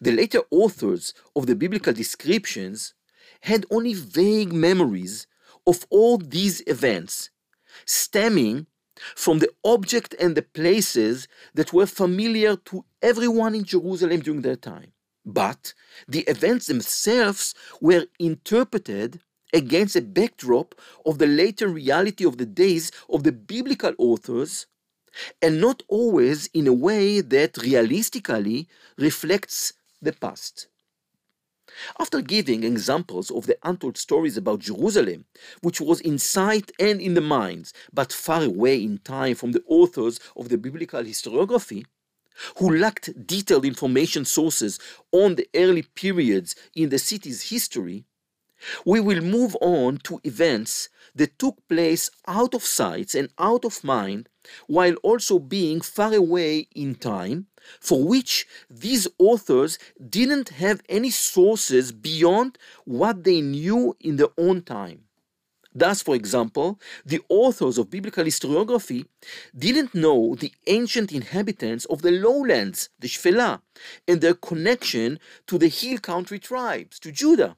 The 0.00 0.12
later 0.12 0.42
authors 0.50 1.14
of 1.34 1.46
the 1.46 1.56
biblical 1.56 1.92
descriptions 1.92 2.94
had 3.40 3.66
only 3.70 3.94
vague 3.94 4.52
memories 4.52 5.26
of 5.66 5.86
all 5.90 6.18
these 6.18 6.62
events, 6.66 7.30
stemming 7.86 8.66
from 9.16 9.38
the 9.38 9.50
object 9.64 10.14
and 10.20 10.36
the 10.36 10.42
places 10.42 11.28
that 11.54 11.72
were 11.72 11.86
familiar 11.86 12.56
to 12.56 12.84
everyone 13.02 13.54
in 13.54 13.64
Jerusalem 13.64 14.20
during 14.20 14.42
their 14.42 14.56
time. 14.56 14.92
But 15.26 15.74
the 16.06 16.20
events 16.20 16.66
themselves 16.66 17.54
were 17.80 18.06
interpreted 18.18 19.20
against 19.52 19.96
a 19.96 20.02
backdrop 20.02 20.74
of 21.06 21.18
the 21.18 21.26
later 21.26 21.68
reality 21.68 22.24
of 22.24 22.38
the 22.38 22.46
days 22.46 22.90
of 23.08 23.22
the 23.22 23.32
biblical 23.32 23.94
authors 23.98 24.66
and 25.40 25.60
not 25.60 25.82
always 25.88 26.46
in 26.48 26.66
a 26.66 26.72
way 26.72 27.20
that 27.20 27.56
realistically 27.58 28.68
reflects 28.98 29.72
the 30.02 30.12
past. 30.12 30.68
After 31.98 32.20
giving 32.20 32.64
examples 32.64 33.30
of 33.30 33.46
the 33.46 33.58
untold 33.62 33.96
stories 33.96 34.36
about 34.36 34.60
Jerusalem, 34.60 35.24
which 35.60 35.80
was 35.80 36.00
in 36.00 36.18
sight 36.18 36.72
and 36.78 37.00
in 37.00 37.14
the 37.14 37.20
minds, 37.20 37.72
but 37.92 38.12
far 38.12 38.42
away 38.42 38.82
in 38.82 38.98
time 38.98 39.34
from 39.34 39.52
the 39.52 39.62
authors 39.66 40.20
of 40.36 40.48
the 40.48 40.58
biblical 40.58 41.02
historiography, 41.02 41.84
who 42.58 42.76
lacked 42.76 43.26
detailed 43.26 43.64
information 43.64 44.24
sources 44.24 44.78
on 45.12 45.36
the 45.36 45.48
early 45.54 45.82
periods 45.82 46.56
in 46.74 46.88
the 46.88 46.98
city's 46.98 47.50
history, 47.50 48.04
we 48.84 49.00
will 49.00 49.20
move 49.20 49.56
on 49.60 49.98
to 49.98 50.20
events 50.24 50.88
that 51.14 51.38
took 51.38 51.56
place 51.68 52.10
out 52.26 52.54
of 52.54 52.64
sight 52.64 53.14
and 53.14 53.28
out 53.38 53.64
of 53.64 53.84
mind 53.84 54.28
while 54.66 54.94
also 54.96 55.38
being 55.38 55.80
far 55.80 56.14
away 56.14 56.68
in 56.74 56.94
time, 56.94 57.46
for 57.80 58.04
which 58.04 58.46
these 58.68 59.08
authors 59.18 59.78
didn't 60.08 60.50
have 60.50 60.82
any 60.88 61.10
sources 61.10 61.92
beyond 61.92 62.58
what 62.84 63.24
they 63.24 63.40
knew 63.40 63.96
in 64.00 64.16
their 64.16 64.28
own 64.36 64.62
time. 64.62 65.04
Thus, 65.74 66.02
for 66.02 66.14
example, 66.14 66.78
the 67.04 67.20
authors 67.28 67.78
of 67.78 67.90
biblical 67.90 68.24
historiography 68.24 69.06
didn't 69.56 69.94
know 69.94 70.36
the 70.36 70.52
ancient 70.68 71.10
inhabitants 71.10 71.84
of 71.86 72.02
the 72.02 72.12
lowlands, 72.12 72.90
the 73.00 73.08
Shfela, 73.08 73.60
and 74.06 74.20
their 74.20 74.34
connection 74.34 75.18
to 75.48 75.58
the 75.58 75.68
hill 75.68 75.98
country 75.98 76.38
tribes, 76.38 77.00
to 77.00 77.10
Judah. 77.10 77.56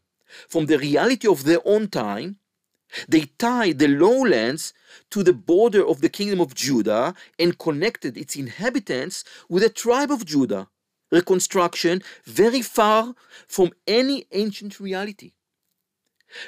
From 0.49 0.66
the 0.66 0.79
reality 0.79 1.29
of 1.29 1.44
their 1.44 1.61
own 1.64 1.88
time, 1.88 2.37
they 3.09 3.22
tied 3.38 3.78
the 3.78 3.88
lowlands 3.88 4.72
to 5.11 5.22
the 5.22 5.32
border 5.32 5.87
of 5.87 6.00
the 6.00 6.09
kingdom 6.09 6.40
of 6.40 6.54
Judah 6.54 7.14
and 7.38 7.59
connected 7.59 8.16
its 8.16 8.37
inhabitants 8.37 9.24
with 9.48 9.62
the 9.62 9.70
tribe 9.70 10.11
of 10.11 10.24
Judah. 10.24 10.68
Reconstruction 11.11 12.02
very 12.24 12.62
far 12.62 13.14
from 13.46 13.70
any 13.87 14.26
ancient 14.32 14.80
reality. 14.80 15.32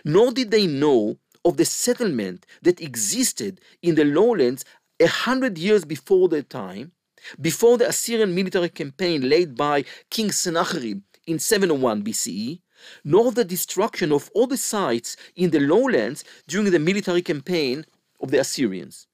Nor 0.04 0.32
did 0.32 0.50
they 0.50 0.66
know 0.66 1.18
of 1.44 1.56
the 1.56 1.64
settlement 1.64 2.44
that 2.62 2.80
existed 2.80 3.60
in 3.82 3.94
the 3.94 4.04
lowlands 4.04 4.64
a 5.00 5.06
hundred 5.06 5.58
years 5.58 5.84
before 5.84 6.28
their 6.28 6.42
time, 6.42 6.92
before 7.40 7.78
the 7.78 7.88
Assyrian 7.88 8.34
military 8.34 8.68
campaign 8.68 9.28
led 9.28 9.56
by 9.56 9.84
King 10.10 10.32
Sennacherib 10.32 11.02
in 11.26 11.38
701 11.38 12.02
BCE, 12.02 12.60
nor 13.04 13.32
the 13.32 13.44
destruction 13.44 14.12
of 14.12 14.30
all 14.34 14.46
the 14.46 14.56
sites 14.56 15.16
in 15.36 15.50
the 15.50 15.60
lowlands 15.60 16.24
during 16.46 16.70
the 16.70 16.78
military 16.78 17.22
campaign 17.22 17.84
of 18.20 18.30
the 18.30 18.40
Assyrians. 18.40 19.06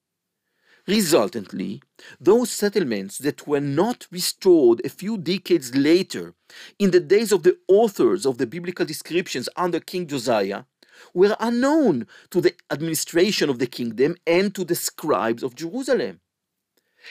Resultantly, 0.86 1.82
those 2.20 2.50
settlements 2.50 3.16
that 3.18 3.46
were 3.46 3.60
not 3.60 4.06
restored 4.10 4.82
a 4.84 4.90
few 4.90 5.16
decades 5.16 5.74
later, 5.74 6.34
in 6.78 6.90
the 6.90 7.00
days 7.00 7.32
of 7.32 7.42
the 7.42 7.56
authors 7.68 8.26
of 8.26 8.36
the 8.36 8.46
biblical 8.46 8.84
descriptions 8.84 9.48
under 9.56 9.80
King 9.80 10.06
Josiah, 10.06 10.64
were 11.14 11.36
unknown 11.40 12.06
to 12.30 12.40
the 12.40 12.54
administration 12.70 13.48
of 13.48 13.58
the 13.58 13.66
kingdom 13.66 14.16
and 14.26 14.54
to 14.54 14.64
the 14.64 14.74
scribes 14.74 15.42
of 15.42 15.54
Jerusalem. 15.54 16.20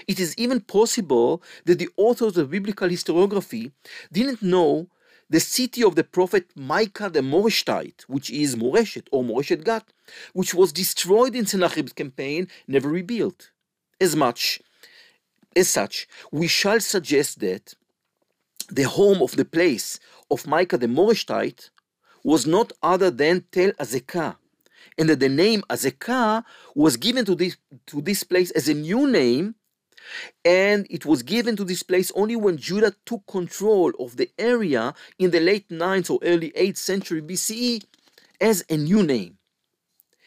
It 0.08 0.20
is 0.20 0.36
even 0.38 0.62
possible 0.62 1.42
that 1.66 1.80
the 1.80 1.90
authors 1.98 2.38
of 2.38 2.52
biblical 2.52 2.90
historiography 2.90 3.72
didn't 4.12 4.42
know 4.42 4.88
the 5.34 5.40
city 5.40 5.84
of 5.84 5.96
the 5.96 6.04
prophet 6.04 6.46
Micah 6.56 7.10
the 7.10 7.22
Moreshite, 7.22 8.02
which 8.04 8.30
is 8.30 8.56
Moreshet 8.56 9.08
or 9.12 9.24
Moreshet 9.24 9.64
Gat, 9.64 9.86
which 10.34 10.54
was 10.54 10.72
destroyed 10.72 11.34
in 11.36 11.48
Sennacherib's 11.48 11.94
campaign, 11.94 12.48
never 12.68 12.88
rebuilt. 12.88 13.50
As 14.00 14.16
much 14.16 14.62
as 15.56 15.68
such, 15.70 16.08
we 16.32 16.48
shall 16.48 16.80
suggest 16.80 17.40
that 17.40 17.74
the 18.70 18.84
home 18.84 19.24
of 19.24 19.36
the 19.36 19.50
place 19.58 20.00
of 20.30 20.46
Micah 20.46 20.78
the 20.78 20.92
Moreshite 20.98 21.72
was 22.24 22.46
not 22.46 22.72
other 22.84 23.10
than 23.10 23.44
Tel 23.52 23.72
Azekah, 23.84 24.36
and 25.00 25.10
that 25.10 25.20
the 25.20 25.30
name 25.30 25.64
Azekah 25.68 26.44
was 26.76 26.96
given 26.96 27.26
to 27.26 27.34
this, 27.34 27.58
to 27.88 28.02
this 28.02 28.22
place 28.24 28.52
as 28.52 28.70
a 28.70 28.76
new 28.76 29.08
name, 29.10 29.56
and 30.44 30.88
it 30.90 31.06
was 31.06 31.24
given 31.24 31.56
to 31.56 31.64
this 31.64 31.84
place 31.84 32.12
only 32.16 32.36
when 32.36 32.58
Judah 32.58 32.96
took 33.06 33.26
control 33.28 33.92
of 34.00 34.18
the 34.18 34.30
area 34.38 34.94
in 35.18 35.32
the 35.32 35.40
late 35.40 35.70
9th 35.70 36.10
or 36.10 36.20
early 36.24 36.52
8th 36.52 36.78
century 36.78 37.22
BCE 37.22 37.84
as 38.42 38.64
a 38.70 38.78
new 38.78 39.04
name. 39.04 39.38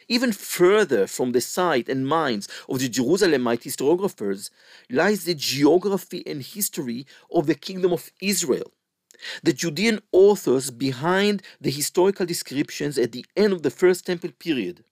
Even 0.09 0.31
further 0.31 1.05
from 1.05 1.33
the 1.33 1.41
sight 1.41 1.89
and 1.89 2.07
minds 2.07 2.47
of 2.69 2.79
the 2.79 2.87
Jerusalemite 2.87 3.63
historiographers 3.63 4.49
lies 4.89 5.25
the 5.25 5.35
geography 5.35 6.23
and 6.25 6.41
history 6.41 7.05
of 7.29 7.45
the 7.45 7.55
kingdom 7.55 7.91
of 7.91 8.09
Israel, 8.21 8.71
the 9.43 9.51
Judean 9.51 9.99
authors 10.13 10.71
behind 10.71 11.43
the 11.59 11.71
historical 11.71 12.25
descriptions 12.25 12.97
at 12.97 13.11
the 13.11 13.25
end 13.35 13.51
of 13.51 13.63
the 13.63 13.69
First 13.69 14.05
Temple 14.05 14.31
period, 14.39 14.85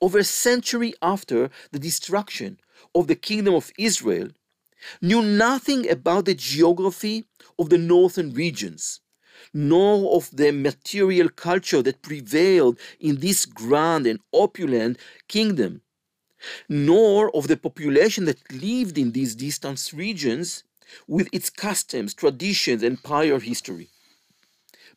over 0.00 0.18
a 0.18 0.24
century 0.24 0.94
after 1.02 1.50
the 1.72 1.80
destruction 1.80 2.58
of 2.94 3.06
the 3.06 3.14
kingdom 3.14 3.54
of 3.54 3.72
Israel, 3.78 4.28
knew 5.00 5.22
nothing 5.22 5.88
about 5.88 6.24
the 6.24 6.34
geography 6.34 7.24
of 7.58 7.70
the 7.70 7.78
northern 7.78 8.32
regions, 8.32 9.00
nor 9.54 10.16
of 10.16 10.30
the 10.32 10.52
material 10.52 11.28
culture 11.28 11.82
that 11.82 12.02
prevailed 12.02 12.78
in 13.00 13.16
this 13.16 13.46
grand 13.46 14.06
and 14.06 14.20
opulent 14.32 14.98
kingdom, 15.28 15.82
nor 16.68 17.34
of 17.36 17.48
the 17.48 17.56
population 17.56 18.24
that 18.24 18.52
lived 18.52 18.98
in 18.98 19.12
these 19.12 19.34
distant 19.34 19.92
regions 19.94 20.64
with 21.06 21.28
its 21.32 21.48
customs, 21.48 22.14
traditions, 22.14 22.82
and 22.82 23.02
prior 23.02 23.38
history. 23.38 23.88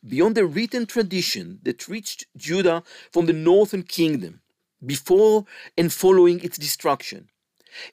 Beyond 0.06 0.34
the 0.36 0.46
written 0.46 0.86
tradition 0.86 1.60
that 1.62 1.88
reached 1.88 2.26
Judah 2.36 2.82
from 3.12 3.26
the 3.26 3.32
northern 3.32 3.82
kingdom, 3.82 4.40
before 4.84 5.46
and 5.76 5.92
following 5.92 6.40
its 6.40 6.58
destruction, 6.58 7.28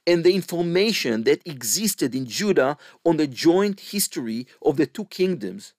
and 0.05 0.23
the 0.23 0.33
information 0.33 1.23
that 1.23 1.45
existed 1.45 2.15
in 2.15 2.25
Judah 2.25 2.77
on 3.05 3.17
the 3.17 3.27
joint 3.27 3.79
history 3.79 4.47
of 4.61 4.77
the 4.77 4.85
two 4.85 5.05
kingdoms, 5.05 5.73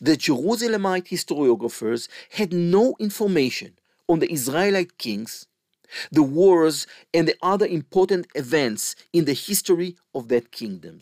the 0.00 0.16
Jerusalemite 0.16 1.08
historiographers 1.08 2.08
had 2.30 2.52
no 2.52 2.94
information 2.98 3.78
on 4.08 4.18
the 4.18 4.30
Israelite 4.32 4.98
kings, 4.98 5.46
the 6.10 6.22
wars, 6.22 6.86
and 7.12 7.28
the 7.28 7.36
other 7.42 7.66
important 7.66 8.26
events 8.34 8.96
in 9.12 9.24
the 9.24 9.34
history 9.34 9.96
of 10.14 10.28
that 10.28 10.50
kingdom. 10.50 11.00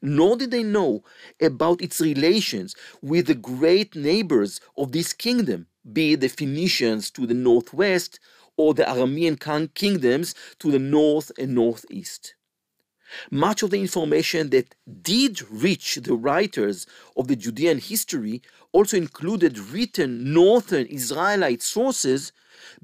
Nor 0.00 0.36
did 0.36 0.52
they 0.52 0.62
know 0.62 1.02
about 1.40 1.82
its 1.82 2.00
relations 2.00 2.76
with 3.02 3.26
the 3.26 3.34
great 3.34 3.96
neighbors 3.96 4.60
of 4.76 4.92
this 4.92 5.12
kingdom, 5.12 5.66
be 5.92 6.12
it 6.12 6.20
the 6.20 6.28
Phoenicians 6.28 7.10
to 7.12 7.26
the 7.26 7.34
northwest 7.34 8.20
or 8.58 8.74
the 8.74 8.82
Aramean 8.82 9.38
kingdoms 9.74 10.34
to 10.58 10.70
the 10.70 10.78
north 10.78 11.32
and 11.38 11.54
northeast. 11.54 12.34
Much 13.30 13.62
of 13.62 13.70
the 13.70 13.80
information 13.80 14.50
that 14.50 14.74
did 15.00 15.40
reach 15.50 15.94
the 15.94 16.14
writers 16.14 16.86
of 17.16 17.26
the 17.28 17.36
Judean 17.36 17.78
history 17.78 18.42
also 18.72 18.98
included 18.98 19.58
written 19.58 20.34
northern 20.34 20.84
Israelite 20.86 21.62
sources, 21.62 22.32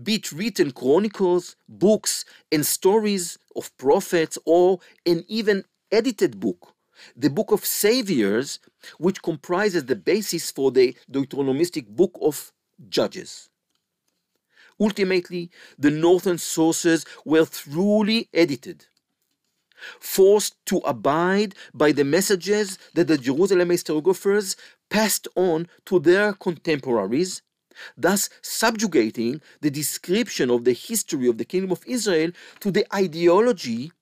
be 0.02 0.14
it 0.14 0.32
written 0.32 0.70
chronicles, 0.70 1.56
books, 1.68 2.24
and 2.50 2.64
stories 2.64 3.38
of 3.54 3.76
prophets, 3.76 4.38
or 4.46 4.78
an 5.04 5.24
even 5.28 5.64
edited 5.92 6.40
book 6.40 6.74
the 7.16 7.28
book 7.28 7.50
of 7.50 7.64
Saviors, 7.64 8.60
which 8.98 9.20
comprises 9.20 9.84
the 9.84 9.96
basis 9.96 10.50
for 10.50 10.70
the 10.70 10.96
Deuteronomistic 11.10 11.88
book 11.88 12.16
of 12.22 12.52
Judges. 12.88 13.50
Ultimately, 14.80 15.50
the 15.78 15.90
northern 15.90 16.38
sources 16.38 17.06
were 17.24 17.44
thoroughly 17.44 18.28
edited, 18.34 18.86
forced 20.00 20.56
to 20.66 20.78
abide 20.78 21.54
by 21.72 21.92
the 21.92 22.04
messages 22.04 22.78
that 22.94 23.06
the 23.06 23.18
Jerusalem 23.18 23.68
historiographers 23.68 24.56
passed 24.90 25.28
on 25.36 25.68
to 25.86 25.98
their 25.98 26.32
contemporaries, 26.32 27.42
thus 27.96 28.30
subjugating 28.42 29.40
the 29.60 29.70
description 29.70 30.50
of 30.50 30.64
the 30.64 30.72
history 30.72 31.28
of 31.28 31.38
the 31.38 31.44
kingdom 31.44 31.72
of 31.72 31.84
Israel 31.86 32.30
to 32.60 32.70
the 32.70 32.86
ideology 32.94 33.92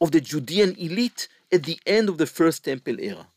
of 0.00 0.10
the 0.10 0.20
Judean 0.20 0.74
elite 0.76 1.28
at 1.52 1.62
the 1.64 1.78
end 1.86 2.08
of 2.08 2.18
the 2.18 2.26
First 2.26 2.64
Temple 2.64 2.98
era. 3.00 3.28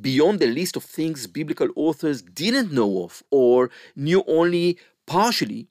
Beyond 0.00 0.40
the 0.40 0.48
list 0.48 0.76
of 0.76 0.84
things 0.84 1.26
biblical 1.26 1.68
authors 1.76 2.20
didn't 2.20 2.72
know 2.72 3.04
of 3.04 3.22
or 3.30 3.70
knew 3.94 4.24
only 4.26 4.78
partially, 5.06 5.68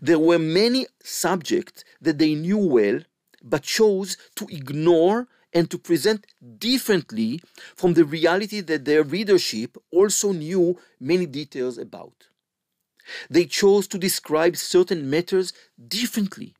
There 0.00 0.18
were 0.20 0.38
many 0.38 0.86
subjects 1.02 1.84
that 2.00 2.18
they 2.18 2.34
knew 2.34 2.58
well, 2.58 3.00
but 3.42 3.62
chose 3.64 4.16
to 4.36 4.46
ignore 4.48 5.28
and 5.52 5.70
to 5.70 5.78
present 5.78 6.26
differently 6.58 7.40
from 7.76 7.94
the 7.94 8.04
reality 8.04 8.60
that 8.62 8.84
their 8.84 9.02
readership 9.02 9.76
also 9.92 10.32
knew 10.32 10.78
many 11.00 11.26
details 11.26 11.78
about. 11.78 12.28
They 13.30 13.46
chose 13.46 13.86
to 13.88 13.98
describe 13.98 14.56
certain 14.56 15.10
matters 15.10 15.52
differently, 15.88 16.54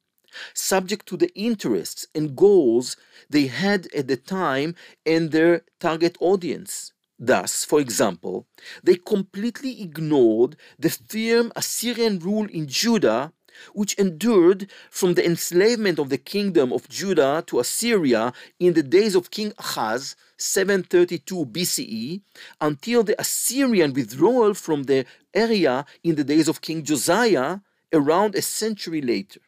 subject 0.54 1.06
to 1.08 1.18
the 1.18 1.32
interests 1.34 2.08
and 2.16 2.36
goals 2.36 2.96
they 3.30 3.48
had 3.48 3.88
at 3.94 4.08
the 4.08 4.16
time 4.18 4.74
and 5.06 5.32
their 5.32 5.64
target 5.80 6.16
audience. 6.20 6.93
Thus, 7.18 7.64
for 7.64 7.80
example, 7.80 8.46
they 8.82 8.96
completely 8.96 9.82
ignored 9.82 10.56
the 10.78 10.90
firm 10.90 11.52
Assyrian 11.54 12.18
rule 12.18 12.46
in 12.50 12.66
Judah 12.66 13.32
which 13.72 13.94
endured 13.94 14.68
from 14.90 15.14
the 15.14 15.24
enslavement 15.24 15.98
of 15.98 16.08
the 16.08 16.18
kingdom 16.18 16.72
of 16.72 16.88
Judah 16.88 17.44
to 17.46 17.60
Assyria 17.60 18.32
in 18.58 18.74
the 18.74 18.82
days 18.82 19.14
of 19.14 19.30
King 19.30 19.52
Ahaz, 19.58 20.16
732 20.36 21.46
BCE, 21.46 22.22
until 22.60 23.02
the 23.02 23.18
Assyrian 23.20 23.92
withdrawal 23.92 24.54
from 24.54 24.84
the 24.84 25.06
area 25.32 25.84
in 26.02 26.16
the 26.16 26.24
days 26.24 26.48
of 26.48 26.60
King 26.60 26.82
Josiah, 26.82 27.58
around 27.92 28.34
a 28.34 28.42
century 28.42 29.00
later. 29.00 29.40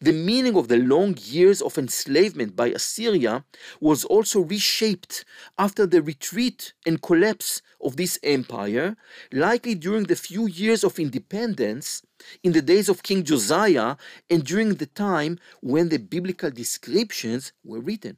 The 0.00 0.12
meaning 0.12 0.56
of 0.56 0.68
the 0.68 0.78
long 0.78 1.16
years 1.20 1.60
of 1.60 1.76
enslavement 1.78 2.56
by 2.56 2.68
Assyria 2.68 3.44
was 3.80 4.04
also 4.04 4.40
reshaped 4.40 5.24
after 5.58 5.86
the 5.86 6.02
retreat 6.02 6.72
and 6.86 7.02
collapse 7.02 7.62
of 7.80 7.96
this 7.96 8.18
empire, 8.22 8.96
likely 9.32 9.74
during 9.74 10.04
the 10.04 10.16
few 10.16 10.46
years 10.46 10.82
of 10.82 10.98
independence 10.98 12.02
in 12.42 12.52
the 12.52 12.62
days 12.62 12.88
of 12.88 13.02
King 13.02 13.24
Josiah 13.24 13.96
and 14.30 14.44
during 14.44 14.74
the 14.74 14.86
time 14.86 15.38
when 15.60 15.88
the 15.88 15.98
biblical 15.98 16.50
descriptions 16.50 17.52
were 17.62 17.80
written. 17.80 18.16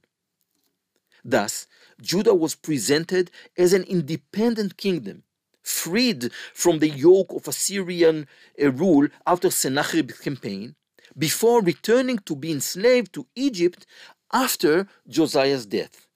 Thus, 1.25 1.67
Judah 2.01 2.35
was 2.35 2.55
presented 2.55 3.31
as 3.57 3.73
an 3.73 3.83
independent 3.85 4.77
kingdom, 4.77 5.25
freed 5.63 6.31
from 6.55 6.79
the 6.79 6.89
yoke 6.89 7.33
of 7.33 7.49
Assyrian 7.49 8.29
uh, 8.63 8.71
rule 8.71 9.09
after 9.27 9.51
Sennacherib's 9.51 10.21
campaign, 10.21 10.77
before 11.19 11.63
returning 11.63 12.19
to 12.21 12.37
be 12.37 12.53
enslaved 12.53 13.13
to 13.15 13.27
Egypt 13.35 13.87
after 14.33 14.87
Josiah's 15.09 15.67
death. 15.67 16.07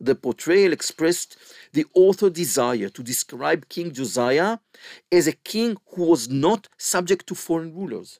The 0.00 0.14
portrayal 0.14 0.72
expressed 0.72 1.36
the 1.72 1.84
author's 1.94 2.32
desire 2.32 2.88
to 2.88 3.02
describe 3.02 3.68
King 3.68 3.92
Josiah 3.92 4.58
as 5.12 5.26
a 5.26 5.32
king 5.32 5.76
who 5.92 6.04
was 6.04 6.28
not 6.28 6.68
subject 6.78 7.26
to 7.26 7.34
foreign 7.34 7.74
rulers, 7.74 8.18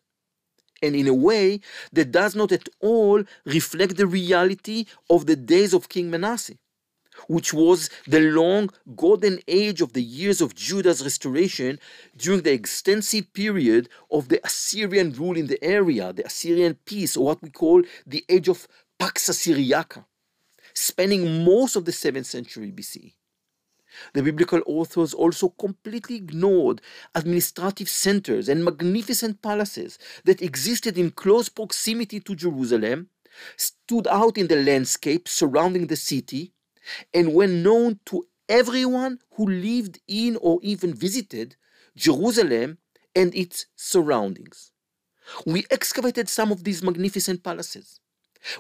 and 0.82 0.94
in 0.94 1.08
a 1.08 1.14
way 1.14 1.60
that 1.92 2.12
does 2.12 2.36
not 2.36 2.52
at 2.52 2.68
all 2.80 3.24
reflect 3.46 3.96
the 3.96 4.06
reality 4.06 4.84
of 5.08 5.24
the 5.24 5.36
days 5.36 5.72
of 5.72 5.88
King 5.88 6.10
Manasseh 6.10 6.59
which 7.28 7.52
was 7.52 7.90
the 8.06 8.20
long 8.20 8.70
golden 8.96 9.40
age 9.48 9.80
of 9.80 9.92
the 9.92 10.02
years 10.02 10.40
of 10.40 10.54
Judah's 10.54 11.02
restoration 11.02 11.78
during 12.16 12.42
the 12.42 12.52
extensive 12.52 13.32
period 13.32 13.88
of 14.10 14.28
the 14.28 14.40
Assyrian 14.44 15.12
rule 15.12 15.36
in 15.36 15.46
the 15.46 15.62
area, 15.62 16.12
the 16.12 16.26
Assyrian 16.26 16.74
peace, 16.84 17.16
or 17.16 17.26
what 17.26 17.42
we 17.42 17.50
call 17.50 17.82
the 18.06 18.24
age 18.28 18.48
of 18.48 18.66
Pax 18.98 19.28
Assyriaca, 19.28 20.04
spanning 20.74 21.44
most 21.44 21.76
of 21.76 21.84
the 21.84 21.92
7th 21.92 22.26
century 22.26 22.70
BC. 22.70 23.14
The 24.14 24.22
biblical 24.22 24.62
authors 24.66 25.12
also 25.14 25.48
completely 25.48 26.16
ignored 26.16 26.80
administrative 27.14 27.88
centers 27.88 28.48
and 28.48 28.64
magnificent 28.64 29.42
palaces 29.42 29.98
that 30.24 30.42
existed 30.42 30.96
in 30.96 31.10
close 31.10 31.48
proximity 31.48 32.20
to 32.20 32.36
Jerusalem, 32.36 33.08
stood 33.56 34.06
out 34.06 34.38
in 34.38 34.48
the 34.48 34.62
landscape 34.62 35.28
surrounding 35.28 35.86
the 35.86 35.96
city, 35.96 36.52
and 37.12 37.34
were 37.34 37.46
known 37.46 38.00
to 38.06 38.26
everyone 38.48 39.18
who 39.34 39.46
lived 39.46 40.00
in 40.08 40.36
or 40.36 40.58
even 40.62 40.92
visited 40.94 41.56
Jerusalem 41.96 42.78
and 43.14 43.34
its 43.34 43.66
surroundings. 43.76 44.72
We 45.46 45.66
excavated 45.70 46.28
some 46.28 46.50
of 46.50 46.64
these 46.64 46.82
magnificent 46.82 47.42
palaces. 47.42 48.00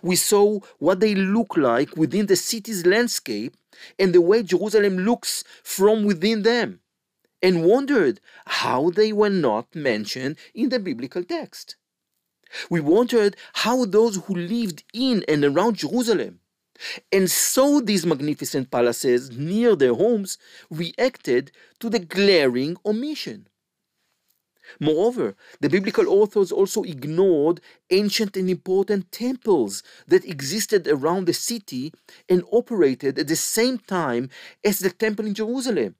We 0.02 0.16
saw 0.16 0.60
what 0.78 1.00
they 1.00 1.14
look 1.14 1.56
like 1.56 1.96
within 1.96 2.26
the 2.26 2.36
city's 2.36 2.84
landscape 2.84 3.56
and 3.98 4.14
the 4.14 4.20
way 4.20 4.42
Jerusalem 4.42 4.98
looks 4.98 5.42
from 5.62 6.04
within 6.04 6.42
them, 6.42 6.80
and 7.42 7.64
wondered 7.64 8.20
how 8.44 8.90
they 8.90 9.12
were 9.12 9.30
not 9.30 9.74
mentioned 9.74 10.36
in 10.54 10.68
the 10.68 10.78
biblical 10.78 11.24
text. 11.24 11.76
We 12.68 12.80
wondered 12.80 13.36
how 13.54 13.84
those 13.84 14.16
who 14.16 14.34
lived 14.34 14.84
in 14.92 15.24
and 15.28 15.44
around 15.44 15.76
Jerusalem 15.76 16.40
and 17.12 17.30
so 17.30 17.80
these 17.80 18.06
magnificent 18.06 18.70
palaces 18.70 19.30
near 19.30 19.76
their 19.76 19.94
homes 19.94 20.38
reacted 20.70 21.52
to 21.78 21.90
the 21.90 21.98
glaring 21.98 22.76
omission. 22.84 23.46
Moreover, 24.78 25.34
the 25.60 25.68
biblical 25.68 26.08
authors 26.08 26.52
also 26.52 26.82
ignored 26.84 27.60
ancient 27.90 28.36
and 28.36 28.48
important 28.48 29.10
temples 29.10 29.82
that 30.06 30.24
existed 30.24 30.86
around 30.86 31.26
the 31.26 31.34
city 31.34 31.92
and 32.28 32.44
operated 32.52 33.18
at 33.18 33.26
the 33.26 33.36
same 33.36 33.78
time 33.78 34.28
as 34.64 34.78
the 34.78 34.90
temple 34.90 35.26
in 35.26 35.34
Jerusalem. 35.34 35.96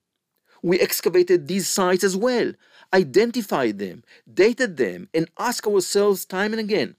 We 0.62 0.80
excavated 0.80 1.48
these 1.48 1.68
sites 1.68 2.04
as 2.04 2.16
well, 2.16 2.52
identified 2.92 3.78
them, 3.78 4.04
dated 4.32 4.76
them, 4.76 5.08
and 5.14 5.30
asked 5.38 5.66
ourselves 5.66 6.24
time 6.24 6.52
and 6.52 6.60
again 6.60 6.96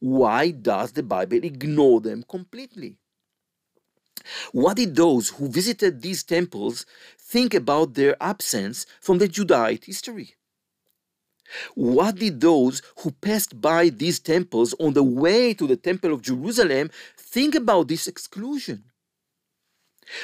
why 0.00 0.50
does 0.52 0.92
the 0.92 1.02
Bible 1.02 1.42
ignore 1.42 2.00
them 2.00 2.24
completely? 2.28 2.98
What 4.52 4.76
did 4.76 4.96
those 4.96 5.30
who 5.30 5.48
visited 5.48 6.02
these 6.02 6.22
temples 6.22 6.86
think 7.18 7.54
about 7.54 7.94
their 7.94 8.16
absence 8.22 8.86
from 9.00 9.18
the 9.18 9.28
Judaic 9.28 9.84
history? 9.84 10.34
What 11.74 12.16
did 12.16 12.40
those 12.40 12.82
who 12.98 13.10
passed 13.10 13.60
by 13.60 13.88
these 13.88 14.18
temples 14.18 14.74
on 14.78 14.92
the 14.92 15.02
way 15.02 15.54
to 15.54 15.66
the 15.66 15.76
Temple 15.76 16.12
of 16.12 16.22
Jerusalem 16.22 16.90
think 17.16 17.54
about 17.54 17.88
this 17.88 18.06
exclusion? 18.06 18.84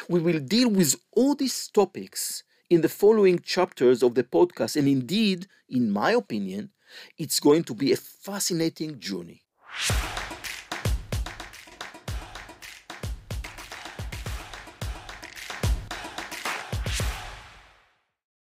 We 0.09 0.21
will 0.21 0.41
deal 0.41 0.71
with 0.71 0.97
all 1.13 1.35
these 1.35 1.69
topics 1.69 2.43
in 2.71 2.81
the 2.81 2.89
following 2.89 3.39
chapters 3.39 4.03
of 4.03 4.15
the 4.15 4.25
podcast, 4.25 4.77
and 4.77 4.89
indeed, 4.89 5.47
in 5.69 5.91
my 5.91 6.13
opinion, 6.13 6.71
it's 7.19 7.41
going 7.41 7.65
to 7.65 7.75
be 7.75 7.93
a 7.93 7.97
fascinating 7.97 8.99
journey. 8.99 9.43